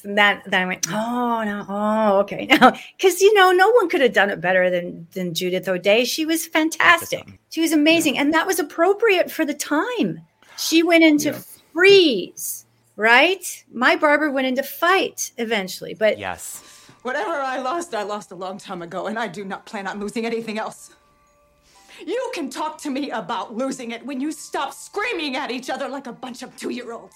[0.04, 2.46] And that then I went, Oh no, oh, okay.
[2.50, 6.04] Now because you know, no one could have done it better than than Judith O'Dea.
[6.04, 7.26] She was fantastic.
[7.50, 8.16] She was amazing.
[8.16, 10.20] And that was appropriate for the time.
[10.58, 11.40] She went into Yeah.
[11.72, 12.64] freeze,
[12.96, 13.64] right?
[13.72, 16.62] My barber went into fight eventually, but Yes.
[17.02, 20.00] Whatever I lost, I lost a long time ago, and I do not plan on
[20.00, 20.90] losing anything else.
[22.04, 25.88] You can talk to me about losing it when you stop screaming at each other
[25.88, 27.14] like a bunch of two year olds.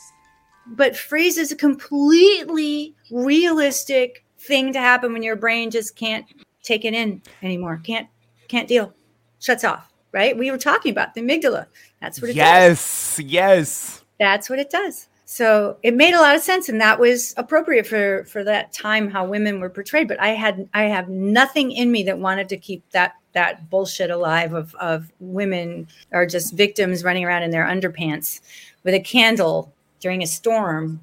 [0.67, 6.25] but freeze is a completely realistic thing to happen when your brain just can't
[6.63, 8.07] take it in anymore can't
[8.47, 8.93] can't deal
[9.41, 10.37] shuts off right?
[10.37, 11.67] We were talking about the amygdala.
[12.01, 13.19] That's what it does.
[13.19, 13.21] Yes.
[13.25, 14.05] Yes.
[14.19, 15.09] that's what it does.
[15.25, 19.09] So it made a lot of sense and that was appropriate for for that time
[19.09, 22.57] how women were portrayed but i had i have nothing in me that wanted to
[22.57, 27.65] keep that that bullshit alive of of women are just victims running around in their
[27.65, 28.41] underpants
[28.83, 31.01] with a candle during a storm.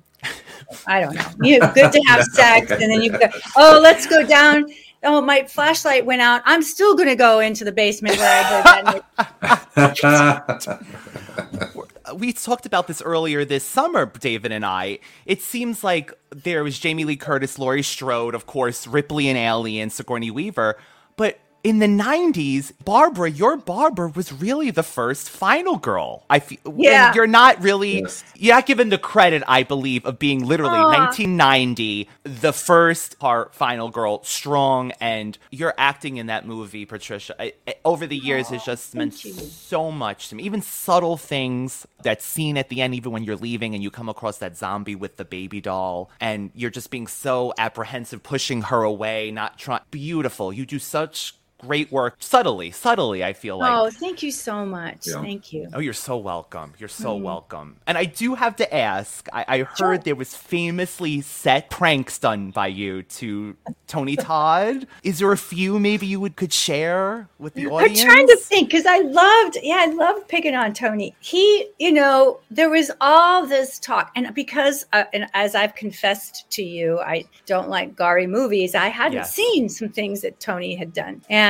[0.88, 1.30] I don't know.
[1.42, 4.66] You good to have sex and then you go oh let's go down
[5.04, 10.78] oh my flashlight went out i'm still going to go into the basement where i
[12.16, 15.00] we talked about this earlier this summer, David and I.
[15.26, 19.90] It seems like there was Jamie Lee Curtis, Laurie Strode, of course, Ripley and Alien,
[19.90, 20.78] Sigourney Weaver.
[21.16, 26.24] But in the 90s, Barbara, your Barbara was really the first final girl.
[26.30, 27.14] I feel Yeah.
[27.14, 28.06] you're not really
[28.36, 30.90] you're not given the credit, I believe, of being literally Aw.
[30.90, 37.54] 1990, the first part final girl, strong, and your acting in that movie, Patricia, I,
[37.68, 40.44] I- over the years has just meant so much to me.
[40.44, 44.08] Even subtle things, that scene at the end, even when you're leaving and you come
[44.10, 48.84] across that zombie with the baby doll, and you're just being so apprehensive, pushing her
[48.84, 49.82] away, not trying.
[49.92, 50.54] Beautiful.
[50.54, 53.24] You do such great work subtly, subtly.
[53.24, 53.72] I feel like.
[53.74, 55.08] oh, thank you so much.
[55.08, 55.22] Yeah.
[55.22, 55.70] Thank you.
[55.74, 56.74] Oh, you're so welcome.
[56.78, 57.22] You're so Mhm.
[57.24, 57.78] welcome.
[57.88, 62.52] And I do have to ask I, I heard there was famously set pranks done
[62.52, 63.56] by you to
[63.88, 64.88] Tony Todd.
[65.04, 68.02] Is there a few maybe you would could share with the audience?
[68.02, 71.16] I'm trying to think because I loved, yeah, I loved picking on Tony.
[71.20, 76.50] He, you know, there was all this talk, and because, uh, and as I've confessed
[76.52, 78.76] to you, I don't like gory movies.
[78.76, 79.34] I hadn't Yes.
[79.34, 81.47] seen some things that Tony had done, and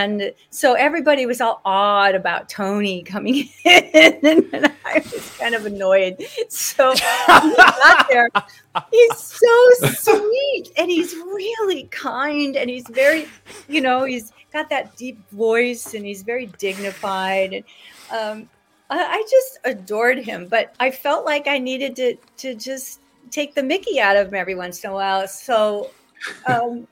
[0.50, 6.24] so everybody was all awed about Tony coming in, and I was kind of annoyed.
[6.50, 7.00] So he
[7.56, 8.30] got there.
[8.91, 13.28] He's so sweet, and he's really kind, and he's very,
[13.68, 17.64] you know, he's got that deep voice, and he's very dignified, and
[18.12, 18.50] um,
[18.89, 20.48] I, I just adored him.
[20.48, 24.36] But I felt like I needed to to just take the Mickey out of him
[24.36, 25.28] every once in a while.
[25.28, 25.91] So
[26.48, 26.88] um,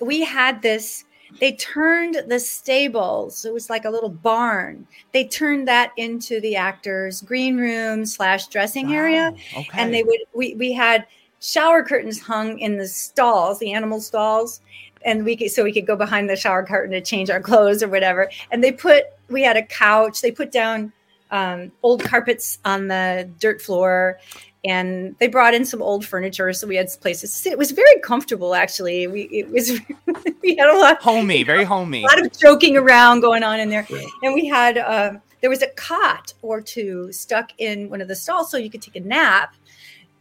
[0.00, 1.04] we had this.
[1.40, 3.44] They turned the stables.
[3.44, 4.86] It was like a little barn.
[5.12, 9.68] They turned that into the actors' green room slash dressing area, okay.
[9.74, 10.20] and they would.
[10.34, 11.06] We we had
[11.40, 14.60] shower curtains hung in the stalls, the animal stalls,
[15.04, 17.82] and we could so we could go behind the shower curtain to change our clothes
[17.82, 18.30] or whatever.
[18.50, 20.22] And they put we had a couch.
[20.22, 20.92] They put down
[21.30, 24.18] um, old carpets on the dirt floor.
[24.64, 27.52] And they brought in some old furniture, so we had places to sit.
[27.52, 29.06] It was very comfortable, actually.
[29.06, 29.70] We it was
[30.42, 32.02] we had a lot homey, very homey.
[32.02, 33.86] a lot of joking around going on in there.
[34.22, 38.16] And we had um, there was a cot or two stuck in one of the
[38.16, 39.54] stalls, so you could take a nap.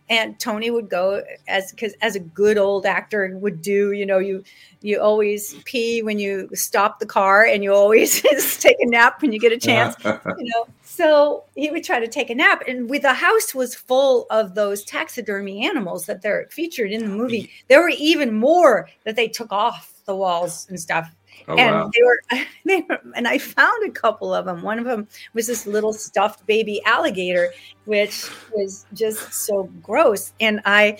[0.09, 3.91] And Tony would go as because as a good old actor would do.
[3.91, 4.43] You know, you
[4.81, 8.21] you always pee when you stop the car, and you always
[8.59, 9.95] take a nap when you get a chance.
[10.05, 10.19] you
[10.53, 14.27] know, so he would try to take a nap, and with the house was full
[14.29, 17.49] of those taxidermy animals that they're featured in the movie.
[17.67, 21.11] There were even more that they took off the walls and stuff.
[21.47, 21.91] Oh, and wow.
[21.93, 22.21] they were,
[22.65, 24.61] they were, and I found a couple of them.
[24.61, 27.53] One of them was this little stuffed baby alligator,
[27.85, 30.33] which was just so gross.
[30.39, 30.97] And I,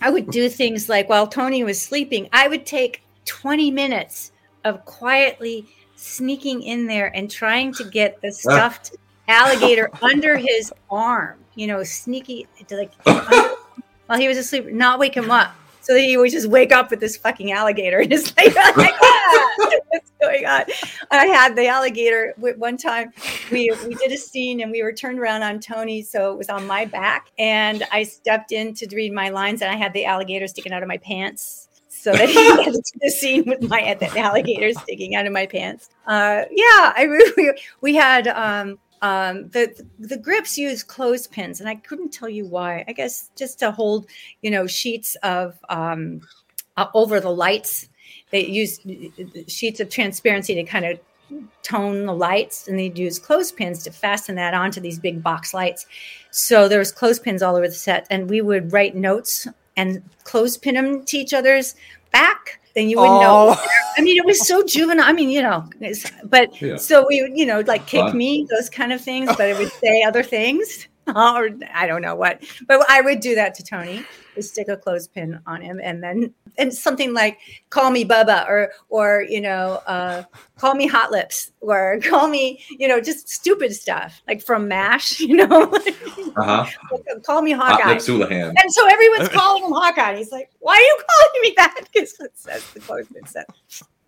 [0.00, 4.32] I would do things like while Tony was sleeping, I would take 20 minutes
[4.64, 5.66] of quietly
[5.96, 8.30] sneaking in there and trying to get the ah.
[8.30, 8.96] stuffed
[9.28, 12.92] alligator under his arm, you know, sneaky like
[14.06, 15.54] while he was asleep, not wake him up.
[15.82, 19.54] So that he would just wake up with this fucking alligator and just like, ah,
[19.88, 20.64] what's going on?
[21.10, 23.12] I had the alligator one time.
[23.50, 26.48] We we did a scene and we were turned around on Tony, so it was
[26.48, 30.04] on my back, and I stepped in to read my lines, and I had the
[30.04, 31.68] alligator sticking out of my pants.
[31.88, 35.46] So that he had to the scene with my the alligator sticking out of my
[35.46, 35.90] pants.
[36.06, 37.06] Uh, yeah, I
[37.36, 42.46] we, we had um, um, the the grips use clothespins, and I couldn't tell you
[42.46, 42.84] why.
[42.86, 44.06] I guess just to hold,
[44.40, 46.22] you know, sheets of um,
[46.76, 47.88] uh, over the lights.
[48.30, 48.80] They use
[49.48, 51.00] sheets of transparency to kind of
[51.62, 55.86] tone the lights, and they'd use clothespins to fasten that onto these big box lights.
[56.30, 59.46] So there was clothespins all over the set, and we would write notes
[59.76, 61.74] and clothespin them to each other's
[62.12, 62.60] back.
[62.74, 63.54] Then you wouldn't know.
[63.56, 63.66] Oh.
[63.98, 65.04] I mean, it was so juvenile.
[65.06, 66.76] I mean, you know, it's- but Yeah.
[66.76, 68.16] so we would, you know, like kick Fun.
[68.16, 70.88] me, those kind of things, but it would say other things.
[71.08, 74.04] Or I don't know what, but I would do that to Tony.
[74.36, 77.38] Would stick a clothespin on him, and then and something like
[77.70, 80.22] "Call me Bubba" or or you know, uh,
[80.58, 85.20] "Call me Hot Lips" or "Call me," you know, just stupid stuff like from Mash,
[85.20, 85.72] you know,
[86.36, 86.66] Uh huh.
[87.24, 88.54] "Call me Hot Hawkeye." Lips Houlihan.
[88.56, 90.16] And so everyone's calling him Hawkeye.
[90.16, 93.44] He's like, "Why are you calling me that?" Because it says the clothespin said.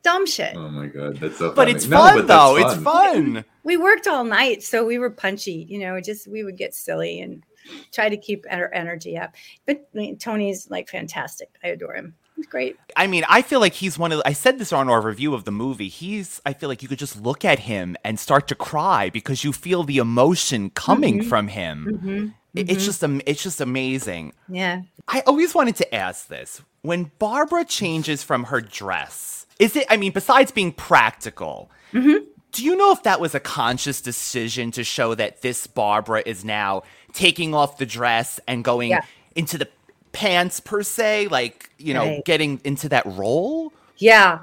[0.02, 0.54] Dumb shit.
[0.54, 1.50] Oh my god, that's so.
[1.52, 1.54] funny.
[1.54, 1.70] But funny.
[1.72, 2.56] it's No, fun but that's though.
[2.58, 3.44] It's fun.
[3.62, 5.64] we worked all night, so we were punchy.
[5.66, 7.42] You know, just we would get silly and
[7.90, 9.34] try to keep our energy up.
[9.64, 11.48] But I mean, Tony's like fantastic.
[11.64, 12.14] I adore him.
[12.36, 12.76] He's great.
[12.96, 14.18] I mean, I feel like he's one of.
[14.18, 15.88] The, I said this on our review of the movie.
[15.88, 16.40] He's.
[16.44, 19.52] I feel like you could just look at him and start to cry because you
[19.52, 21.28] feel the emotion coming Mhm.
[21.28, 22.00] from him.
[22.02, 22.34] Mhm.
[22.54, 22.86] It- It's Mhm.
[22.86, 23.04] just.
[23.26, 24.32] It's just amazing.
[24.48, 24.82] Yeah.
[25.06, 29.86] I always wanted to ask this: when Barbara changes from her dress, is it?
[29.88, 32.24] I mean, besides being practical, Mm-hmm.
[32.50, 36.44] do you know if that was a conscious decision to show that this Barbara is
[36.44, 36.82] now
[37.12, 39.02] taking off the dress and going Yeah.
[39.36, 39.68] into the
[40.14, 42.24] pants per se, like you know, Right.
[42.24, 43.72] getting into that role?
[43.98, 44.42] Yeah.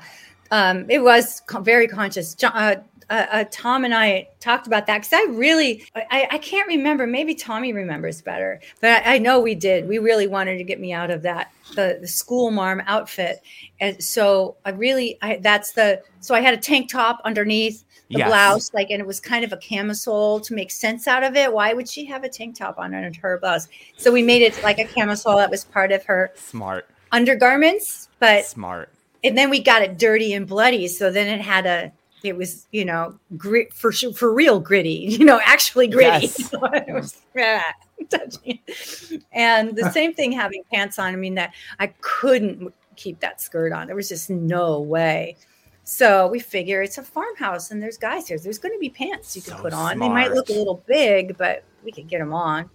[0.52, 2.36] um, it was co- very conscious.
[2.36, 2.76] Jo- Uh,
[3.12, 7.06] uh, uh, Tom and I talked about that because I really, I, I can't remember.
[7.06, 9.88] Maybe Tommy remembers better, but I, I know we did.
[9.88, 13.42] We really wanted to get me out of that the, the school marm outfit,
[13.82, 16.02] and so I really, I that's the.
[16.22, 18.28] So I had a tank top underneath the Yes.
[18.30, 21.52] blouse, like, and it was kind of a camisole to make sense out of it.
[21.54, 23.68] Why would she have a tank top on under her blouse?
[23.98, 26.88] So we made it like a camisole that was part of her Smart.
[27.12, 28.90] undergarments, but Smart.
[29.24, 31.92] and then we got it dirty and bloody so then it had a
[32.24, 36.54] it was you know grit for for real gritty you know actually gritty Yes.
[36.88, 37.74] It was, ah,
[38.10, 38.60] touching.
[39.32, 43.72] and the same thing having pants on i mean that i couldn't keep that skirt
[43.72, 45.36] on there was just no way
[45.84, 49.36] so we figure it's a farmhouse and there's guys here there's going to be pants
[49.36, 52.20] you can So put on they might look a little big but we could get
[52.20, 52.70] them on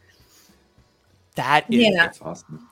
[1.37, 2.11] That is Yeah.
[2.21, 2.69] Awesome.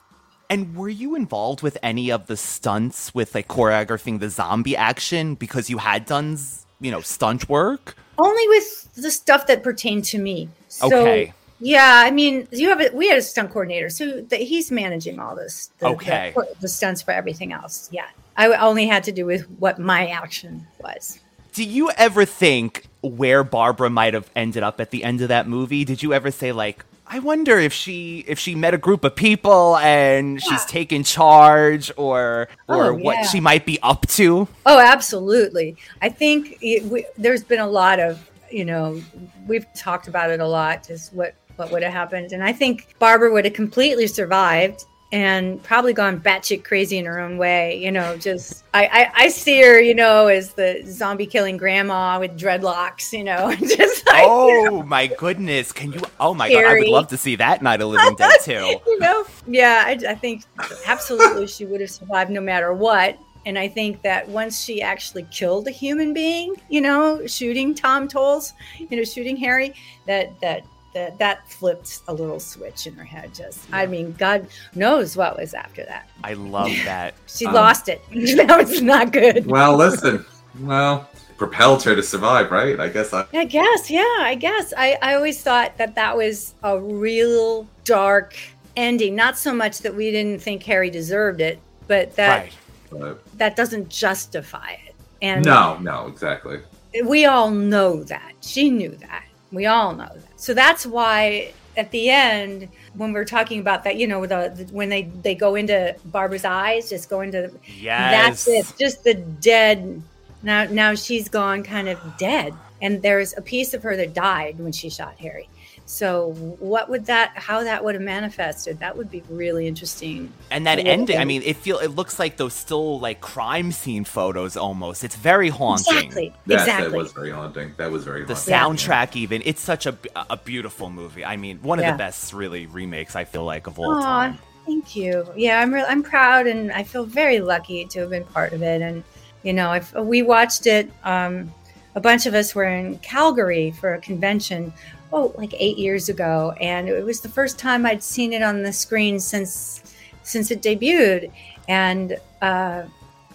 [0.49, 5.35] And were you involved with any of the stunts with like choreographing the zombie action
[5.35, 6.37] because you had done,
[6.79, 7.95] you know, stunt work?
[8.17, 10.49] only with the stuff that pertained to me.
[10.67, 11.33] So, Okay.
[11.59, 15.19] Yeah, I mean, you have a, we had a stunt coordinator, so the, he's managing
[15.19, 15.71] all this.
[15.79, 16.33] The, Okay.
[16.35, 17.89] The, the stunts for everything else.
[17.93, 21.19] Yeah, I only had to do with what my action was.
[21.53, 25.47] Do you ever think where Barbara might have ended up at the end of that
[25.47, 25.85] movie?
[25.85, 29.15] Did you ever say like, I wonder if she if she met a group of
[29.15, 34.47] people and she's taken charge or oh, or Oh, what she might be up to?
[34.65, 35.77] Oh, absolutely.
[36.01, 39.01] I think it, we, there's been a lot of, you know,
[39.47, 42.95] we've talked about it a lot, just what what would have happened, and I think
[42.99, 44.85] Barbara would have completely survived
[45.15, 47.81] and probably gone batshit crazy in her own way.
[47.81, 52.19] You know, just I I, I see her, you know, as the zombie killing grandma
[52.19, 53.13] with dreadlocks.
[53.13, 55.71] You know, just like oh my goodness!
[55.71, 56.01] Can you?
[56.19, 56.65] Oh my god!
[56.65, 58.77] I would love to see that Night of Living Dead too.
[58.85, 60.43] you know, yeah, I, I think
[60.85, 63.17] absolutely she would have survived no matter what.
[63.45, 68.07] And I think that once she actually killed a human being, you know, shooting Tom
[68.07, 69.75] Towles, you know, shooting Harry,
[70.07, 70.65] that that
[70.95, 73.35] that that flipped a little switch in her head.
[73.35, 76.09] Just, I mean, God knows what was after that.
[76.23, 77.13] I love that.
[77.27, 78.01] She Um, lost it.
[78.47, 79.45] that was not good.
[79.45, 80.25] Well, listen.
[80.61, 82.79] Well, propelled her to survive, right?
[82.79, 83.25] I guess I.
[83.33, 84.73] I guess, yeah, I guess.
[84.75, 88.35] I, I always thought that that was a real dark
[88.75, 89.15] ending.
[89.15, 92.49] Not so much that we didn't think Harry deserved it, but that
[92.91, 93.17] Right.
[93.37, 94.95] That doesn't justify it.
[95.21, 96.61] And no, no, exactly.
[97.03, 98.31] we all know that.
[98.41, 99.25] She knew that.
[99.51, 100.24] We all know that.
[100.45, 104.71] So that's why at the end, when we're talking about that, you know, the, the
[104.71, 108.45] when they they go into Barbara's eyes, just go into Yes.
[108.45, 108.77] that's it.
[108.79, 110.03] Just the dead.
[110.43, 114.59] Now now she's gone, kind of dead, and there's a piece of her that died
[114.59, 115.49] when she shot Harry.
[115.87, 117.33] So what would that?
[117.35, 118.79] How that would have manifested?
[118.79, 120.33] That would be really interesting.
[120.49, 124.03] And that ending, I mean, it feel it looks like those still like crime scene
[124.03, 125.03] photos almost.
[125.03, 125.95] It's very haunting.
[125.95, 126.33] Exactly.
[126.47, 126.89] That, exactly.
[126.89, 127.73] that was very haunting.
[127.77, 128.35] That was very haunting.
[128.35, 128.77] The haunting.
[128.87, 129.95] soundtrack, even it's such a,
[130.27, 131.23] a beautiful movie.
[131.23, 131.91] I mean, one of Yeah.
[131.91, 134.39] the best really remakes I feel like of all Aw, time.
[134.65, 135.27] Thank you.
[135.35, 135.85] Yeah, I'm real.
[135.87, 138.81] I'm proud, and I feel very lucky to have been part of it.
[138.81, 139.03] And
[139.43, 141.53] you know, if we watched it, um,
[141.93, 144.73] a bunch of us were in Calgary for a convention.
[145.17, 148.63] Oh, like eight years ago, and it was the first time I'd seen it on
[148.63, 149.81] the screen since
[150.23, 151.31] since it debuted.
[151.69, 152.83] And uh,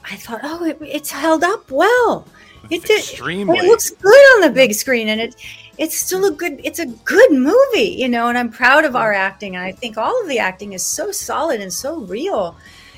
[0.04, 2.28] I thought, oh, it, it's held up well.
[2.68, 2.98] It did.
[2.98, 3.56] Extremely.
[3.56, 5.34] It looks good on the big screen, and it
[5.78, 6.60] it's still a good.
[6.62, 8.28] It's a good movie, you know.
[8.28, 11.10] And I'm proud of our acting, and I think all of the acting is so
[11.10, 12.56] solid and so real.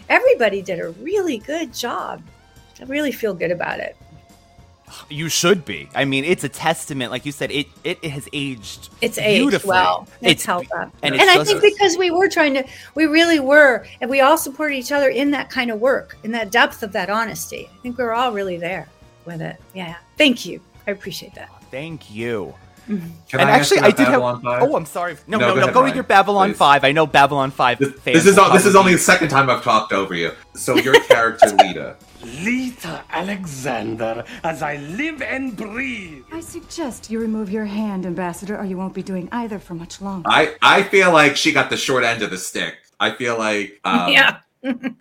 [0.08, 2.20] Everybody did a really good job.
[2.80, 3.96] I really feel good about it.
[5.08, 5.88] You should be.
[5.94, 7.50] I mean, it's a testament, like you said.
[7.50, 8.88] It it has aged.
[9.00, 10.06] It's aged well.
[10.20, 12.64] It's, It's held up, and and, I just- think because we were trying to,
[12.94, 16.32] we really were, and we all supported each other in that kind of work, in
[16.32, 17.68] that depth of that honesty.
[17.72, 18.88] I think we're all really there
[19.24, 19.56] with it.
[19.74, 19.96] Yeah.
[20.18, 20.60] Thank you.
[20.86, 21.48] I appreciate that.
[21.70, 22.54] Thank you.
[22.88, 23.00] Can
[23.34, 24.12] and I actually, I about did have.
[24.14, 24.62] Babylon 5?
[24.64, 25.16] Oh, I'm sorry.
[25.28, 25.62] No, No, no, go no.
[25.62, 26.58] ahead, Go with your Babylon please.
[26.58, 26.84] Five.
[26.84, 27.78] I know Babylon Five.
[27.78, 30.32] This fans is will this is only the second time I've talked over you.
[30.54, 31.94] So your character Lyta.
[32.22, 36.24] Lyta Alexander, as I live and breathe.
[36.32, 40.00] I suggest you remove your hand, Ambassador, or you won't be doing either for much
[40.00, 40.28] longer.
[40.30, 42.76] I I feel like she got the short end of the stick.
[43.00, 44.38] I feel like um, yeah.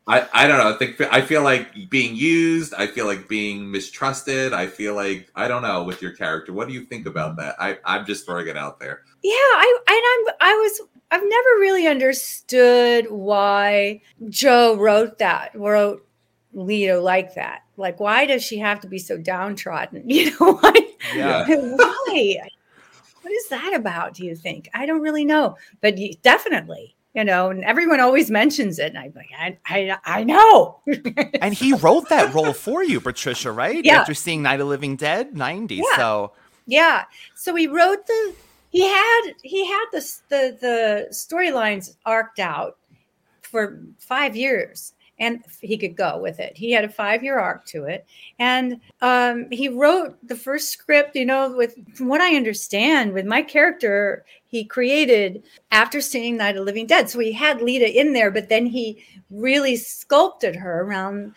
[0.07, 0.73] I, I don't know.
[0.73, 2.73] I think I feel like being used.
[2.73, 4.53] I feel like being mistrusted.
[4.53, 6.51] I feel like I don't know with your character.
[6.51, 7.55] What do you think about that?
[7.59, 9.03] I I'm just throwing it out there.
[9.21, 16.07] Yeah, I and I'm I was I've never really understood why Joe wrote that, wrote
[16.55, 17.63] Lyta like that.
[17.77, 20.03] Like why does she have to be so downtrodden?
[20.09, 20.73] You know, why
[21.15, 21.45] Yeah.
[21.47, 22.37] why?
[23.21, 24.69] What is that about, do you think?
[24.73, 25.55] I don't really know.
[25.79, 28.87] But definitely, you know, and everyone always mentions it.
[28.93, 30.81] And I'm like, I, I, I know.
[31.41, 33.83] and he wrote that role for you, Patricia, right?
[33.83, 33.99] Yeah.
[33.99, 35.75] After seeing Night of Living Dead, 90.
[35.75, 35.83] Yeah.
[35.95, 36.33] So
[36.65, 37.05] yeah.
[37.35, 38.33] So he wrote the,
[38.69, 42.77] he had, he had this, the, the storylines arced out
[43.41, 46.57] for five years and he could go with it.
[46.57, 48.05] He had a five year arc to it.
[48.39, 53.27] And um, he wrote the first script, you know, with from what I understand, with
[53.27, 57.07] my character, he created after seeing Night of Living Dead.
[57.07, 61.35] So he had Lyta in there, but then he really sculpted her around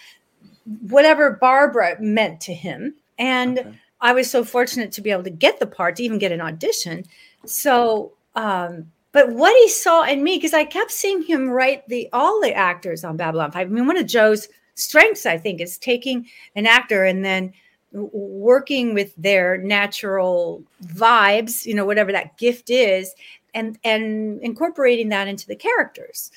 [0.89, 2.95] whatever Barbara meant to him.
[3.19, 6.33] And I was so fortunate to be able to get the part, to even get
[6.33, 7.05] an audition.
[7.45, 12.09] So, um, but what he saw in me, because I kept seeing him write the
[12.13, 13.67] all the actors on Babylon 5.
[13.67, 17.53] I mean, one of Joe's strengths, I think, is taking an actor and then
[17.93, 23.15] working with their natural vibes, you know, whatever that gift is,
[23.55, 26.33] and and incorporating that into the characters.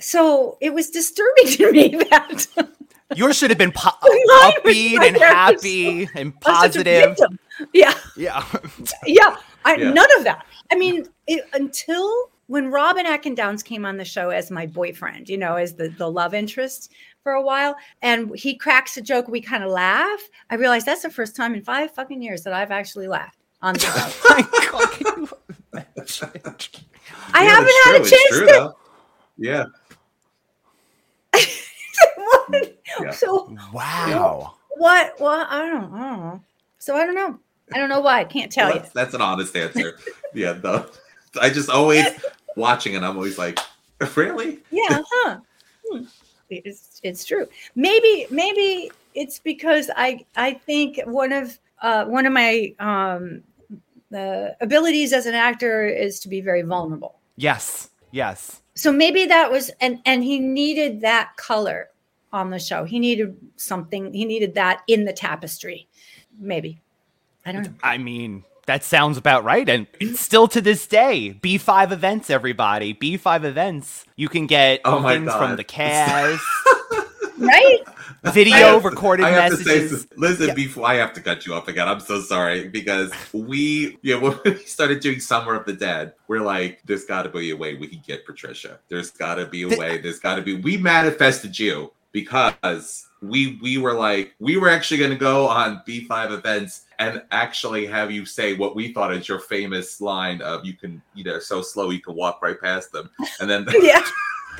[0.00, 2.46] So it was disturbing to me that
[3.14, 7.16] yours should have been po- upbeat and happy and I'm such a positive.
[7.74, 7.92] Yeah.
[8.16, 8.42] Yeah.
[9.04, 9.92] yeah, I, Yeah.
[9.92, 10.44] none of that.
[10.70, 15.28] I mean, it, until when Robin Atkin Downes came on the show as my boyfriend,
[15.28, 16.92] you know, as the, the love interest
[17.22, 20.20] for a while, and he cracks a joke, we kind of laugh.
[20.50, 23.74] I realized that's the first time in five fucking years that I've actually laughed on
[23.74, 23.92] the show.
[25.74, 25.80] Oh
[27.34, 28.52] I Yeah, haven't had a true, it's chance true, to.
[28.52, 28.76] though.
[29.38, 29.64] Yeah.
[33.00, 33.10] Yeah.
[33.12, 34.54] So wow.
[34.76, 35.14] what?
[35.18, 35.46] What?
[35.50, 36.40] I don't, I don't know.
[36.78, 37.38] So I don't know.
[37.74, 38.20] I don't know why.
[38.20, 38.80] I can't tell Well, you.
[38.82, 39.98] that's, that's an honest answer.
[40.34, 40.86] yeah, no.
[41.40, 42.06] I just always
[42.56, 43.58] watching and I'm always like,
[44.16, 44.60] really?
[44.70, 45.38] Yeah, huh?
[45.90, 46.04] Hmm.
[46.50, 47.46] It's it's true.
[47.74, 53.42] Maybe maybe it's because I I think one of uh, one of my um,
[54.10, 57.18] the abilities as an actor is to be very vulnerable.
[57.36, 57.88] Yes.
[58.10, 58.60] Yes.
[58.74, 61.88] So maybe that was and and he needed that color
[62.34, 62.84] on the show.
[62.84, 64.12] He needed something.
[64.12, 65.88] He needed that in the tapestry.
[66.38, 66.80] Maybe
[67.44, 67.72] I don't know.
[67.82, 69.68] I mean, that sounds about right.
[69.68, 72.94] And still to this day, B5 events, everybody.
[72.94, 74.04] B5 events.
[74.16, 75.38] You can get Oh my things God.
[75.48, 76.42] from the cast,
[77.38, 77.78] right?
[78.26, 80.06] video, recorded I have to say, messages.
[80.16, 80.54] listen, Yeah.
[80.54, 84.38] before I have to cut you off again, I'm so sorry because we, yeah, when
[84.44, 87.74] we started doing Summer of the Dead, we're like, there's got to be a way
[87.74, 88.78] we can get Patricia.
[88.88, 89.98] There's got to be a way.
[89.98, 90.54] There's got to be.
[90.54, 95.82] We manifested you because we we were like, we were actually going to go on
[95.86, 100.64] B5 events and actually have you say what we thought is your famous line of
[100.64, 103.08] you can, you know, so slow you can walk right past them,
[103.40, 104.04] and then yeah.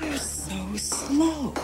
[0.01, 1.55] They're so slow.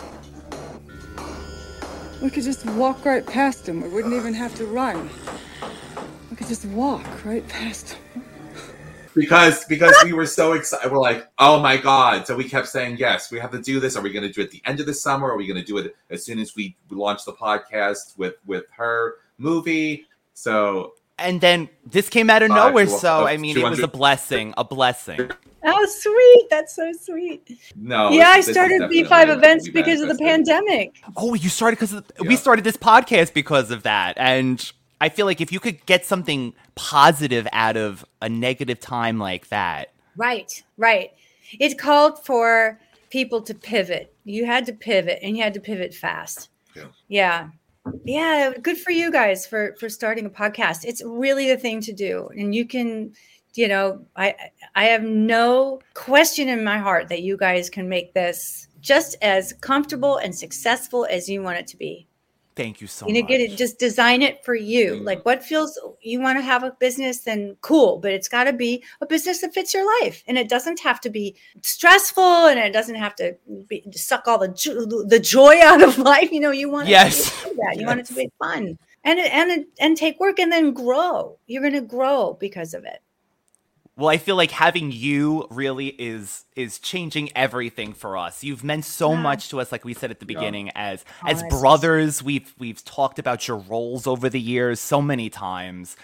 [2.21, 3.81] We could just walk right past them.
[3.81, 5.09] We wouldn't even have to run.
[6.31, 8.25] We could just walk right past them.
[9.19, 12.97] Because because we were so excited we're like oh my god so we kept saying
[12.99, 14.81] yes we have to do this are we going to do it at the end
[14.81, 17.33] of the summer are we going to do it as soon as we launch the
[17.33, 22.87] podcast with with her movie so And then this came out of Uh, nowhere.
[22.87, 24.55] two- So, uh, I mean, it was a blessing.
[24.57, 25.19] A blessing.
[25.65, 26.47] Oh, sweet.
[26.49, 27.43] That's so sweet.
[27.75, 30.95] no yeah, I started definitely B5 events because of the pandemic.
[31.17, 34.15] Oh, you started because we started this podcast because of that.
[34.17, 34.59] And
[35.01, 39.49] I feel like if you could get something positive out of a negative time like
[39.49, 41.13] that, Right, right.
[41.61, 42.81] It called for
[43.11, 44.13] people to pivot.
[44.25, 46.51] You had to pivot and you had to pivot fast.
[46.75, 46.85] Yeah.
[47.09, 47.49] Yeah.
[48.05, 50.85] Yeah, good for you guys for for starting a podcast.
[50.85, 52.29] It's really the thing to do.
[52.37, 53.15] And you can,
[53.55, 54.35] you know, I
[54.75, 59.55] I have no question in my heart that you guys can make this just as
[59.61, 62.08] comfortable and successful as you want it to be.
[62.59, 63.29] Thank you so you know, much.
[63.29, 64.97] get it, just design it for you.
[64.97, 68.53] Like what feels you want to have a business, then cool, but it's got to
[68.53, 72.59] be a business that fits your life, and it doesn't have to be stressful, and
[72.59, 73.37] it doesn't have to
[73.69, 76.31] be, suck all the jo- the joy out of life.
[76.33, 77.31] You know, you want Yes.
[77.45, 77.77] to that.
[77.79, 81.39] You want it to be fun, and and and take work, and then grow.
[81.47, 83.01] You're going to grow because of it.
[83.99, 88.45] Well, I feel like having you really is is changing everything for us.
[88.45, 89.23] You've meant so Yeah.
[89.23, 92.23] much to us, like we said at the beginning, as as that's- brothers.
[92.23, 95.97] We've we've talked about your roles over the years so many times.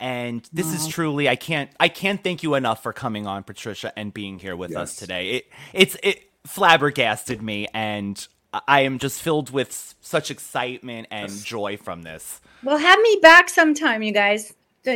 [0.00, 0.90] And this is mm-hmm.
[0.90, 4.56] truly I can't I can't thank you enough for coming on, Patricia, and being here
[4.56, 5.30] with us today.
[5.30, 11.30] It it's it flabbergasted me and I- I am just filled with such excitement and
[11.44, 12.40] joy from this.
[12.64, 14.52] Well, have me back sometime, you guys.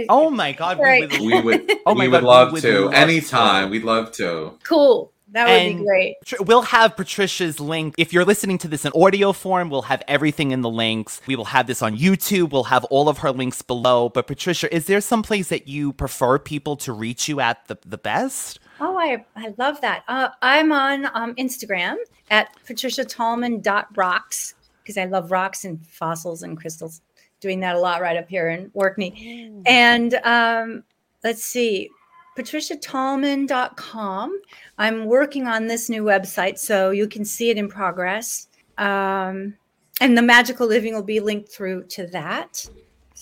[0.08, 2.62] Oh my god, we would, we would Oh my we would God, we love would
[2.62, 5.12] to love anytime we'd love to Cool.
[5.32, 6.16] That would And be great.
[6.40, 7.94] We'll have Patricia's link.
[7.98, 11.20] If you're listening to this in audio form, we'll have everything in the links.
[11.28, 12.50] We will have this on YouTube.
[12.50, 14.08] We'll have all of her links below.
[14.08, 17.78] But Patricia, is there some place that you prefer people to reach you at the,
[17.86, 18.58] the best?
[18.80, 20.02] Oh, I, I love that.
[20.08, 21.94] Uh, I'm on um, Instagram
[22.28, 27.02] at patriciatallman.rocks because I love rocks and fossils and crystals.
[27.40, 29.62] Doing that a lot right up here in Orkney.
[29.66, 30.84] And um,
[31.24, 31.90] let's see,
[32.36, 34.40] patriciatallman.com.
[34.78, 38.48] I'm working on this new website so you can see it in progress.
[38.78, 39.54] Um,
[40.00, 42.66] and the magical living will be linked through to that.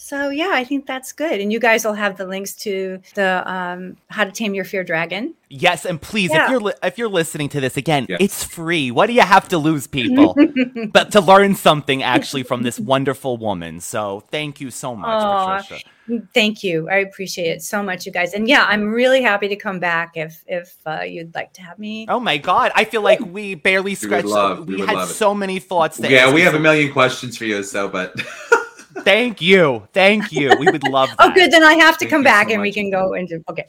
[0.09, 1.39] So yeah, I think that's good.
[1.39, 4.85] And you guys will have the links to the um, How to Tame Your Fear
[4.85, 5.35] Dragon.
[5.51, 6.45] Yes, and please, Yeah.
[6.47, 8.91] if you're li- if you're listening to this again, it's free.
[8.91, 10.35] What do you have to lose, people?
[10.95, 13.81] but to learn something actually from this wonderful woman.
[13.81, 15.85] So thank you so much, Aw, Patricia.
[16.33, 16.89] Thank you.
[16.89, 18.33] I appreciate it so much, you guys.
[18.33, 21.79] And yeah, I'm really happy to come back if if uh, you'd like to have
[21.79, 22.07] me.
[22.09, 24.25] Oh my God, I feel like we barely scratched.
[24.25, 25.15] We, love- we we would had love it.
[25.15, 25.99] so many thoughts.
[25.99, 28.15] To yeah, we have a million questions for you, so but
[29.03, 30.53] Thank you, thank you.
[30.59, 31.17] We would love that.
[31.21, 31.51] Oh, good.
[31.53, 33.43] Then I have to Thank come back so and we can go into.
[33.49, 33.69] Okay.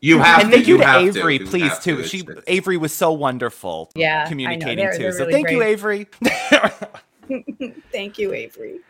[0.00, 0.56] you have and to.
[0.56, 0.96] thank you, to to.
[0.98, 1.96] Avery, You please too.
[2.02, 2.04] to.
[2.08, 3.90] She It's- Avery was so wonderful.
[3.94, 4.98] Yeah, communicating They're- too.
[5.04, 5.62] they're so really thank you.
[5.62, 6.06] Avery.
[7.92, 8.80] Thank you, Avery.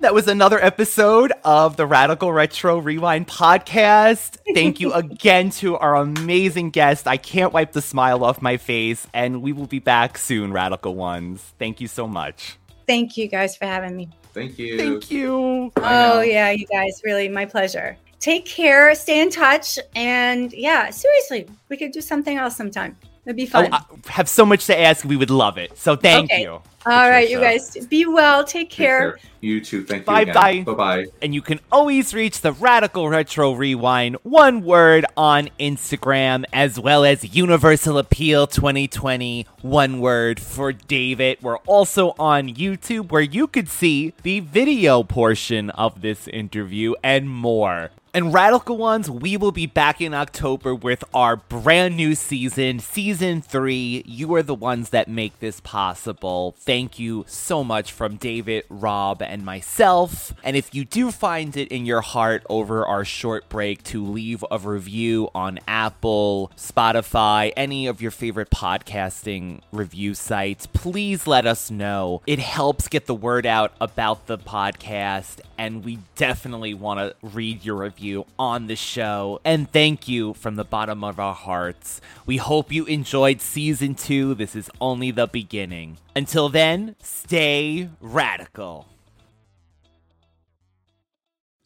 [0.00, 4.36] That was another episode of the Radical Retro Rewind podcast.
[4.54, 7.08] Thank you again to our amazing guest.
[7.08, 10.94] I can't wipe the smile off my face, and we will be back soon, Radical
[10.94, 11.40] Ones.
[11.58, 12.57] Thank you so much.
[12.88, 14.08] Thank you guys for having me.
[14.32, 14.78] Thank you.
[14.78, 15.70] Thank you.
[15.76, 17.96] Oh yeah, you guys, really, my pleasure.
[18.18, 22.96] Take care, stay in touch, and yeah, seriously, we could do something else sometime.
[23.28, 23.72] It'd be Oh, fun.
[23.74, 25.04] I have so much to ask.
[25.04, 25.76] We would love it.
[25.76, 26.42] So thank Okay.
[26.42, 26.62] you.
[26.86, 28.42] All right, you guys, be well.
[28.44, 28.98] Take Take care.
[29.12, 29.18] care.
[29.42, 29.84] You too.
[29.84, 30.06] Thank you.
[30.06, 30.62] Bye bye.
[30.62, 31.06] Bye bye.
[31.20, 37.04] And you can always reach the Radical Retro Rewind one word on Instagram, as well
[37.04, 41.36] as Universal Appeal 2020 one word for David.
[41.42, 47.28] We're also on YouTube where you could see the video portion of this interview and
[47.28, 47.90] more.
[48.14, 53.42] And Radical Ones, we will be back in October with our brand new season, season
[53.42, 54.02] three.
[54.06, 56.54] You are the ones that make this possible.
[56.58, 60.32] Thank you so much from David, Rob, and myself.
[60.42, 64.42] And if you do find it in your heart over our short break to leave
[64.50, 71.70] a review on Apple, Spotify, any of your favorite podcasting review sites, please let us
[71.70, 72.22] know.
[72.26, 77.66] It helps get the word out about the podcast, and we definitely want to read
[77.66, 77.97] your review
[78.38, 79.40] on the show.
[79.44, 82.00] And thank you from the bottom of our hearts.
[82.26, 84.34] We hope you enjoyed season two.
[84.34, 85.98] This is only the beginning.
[86.14, 88.86] Until then, stay radical.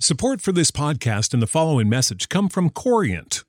[0.01, 3.45] Support for this podcast and the following message come from Corient.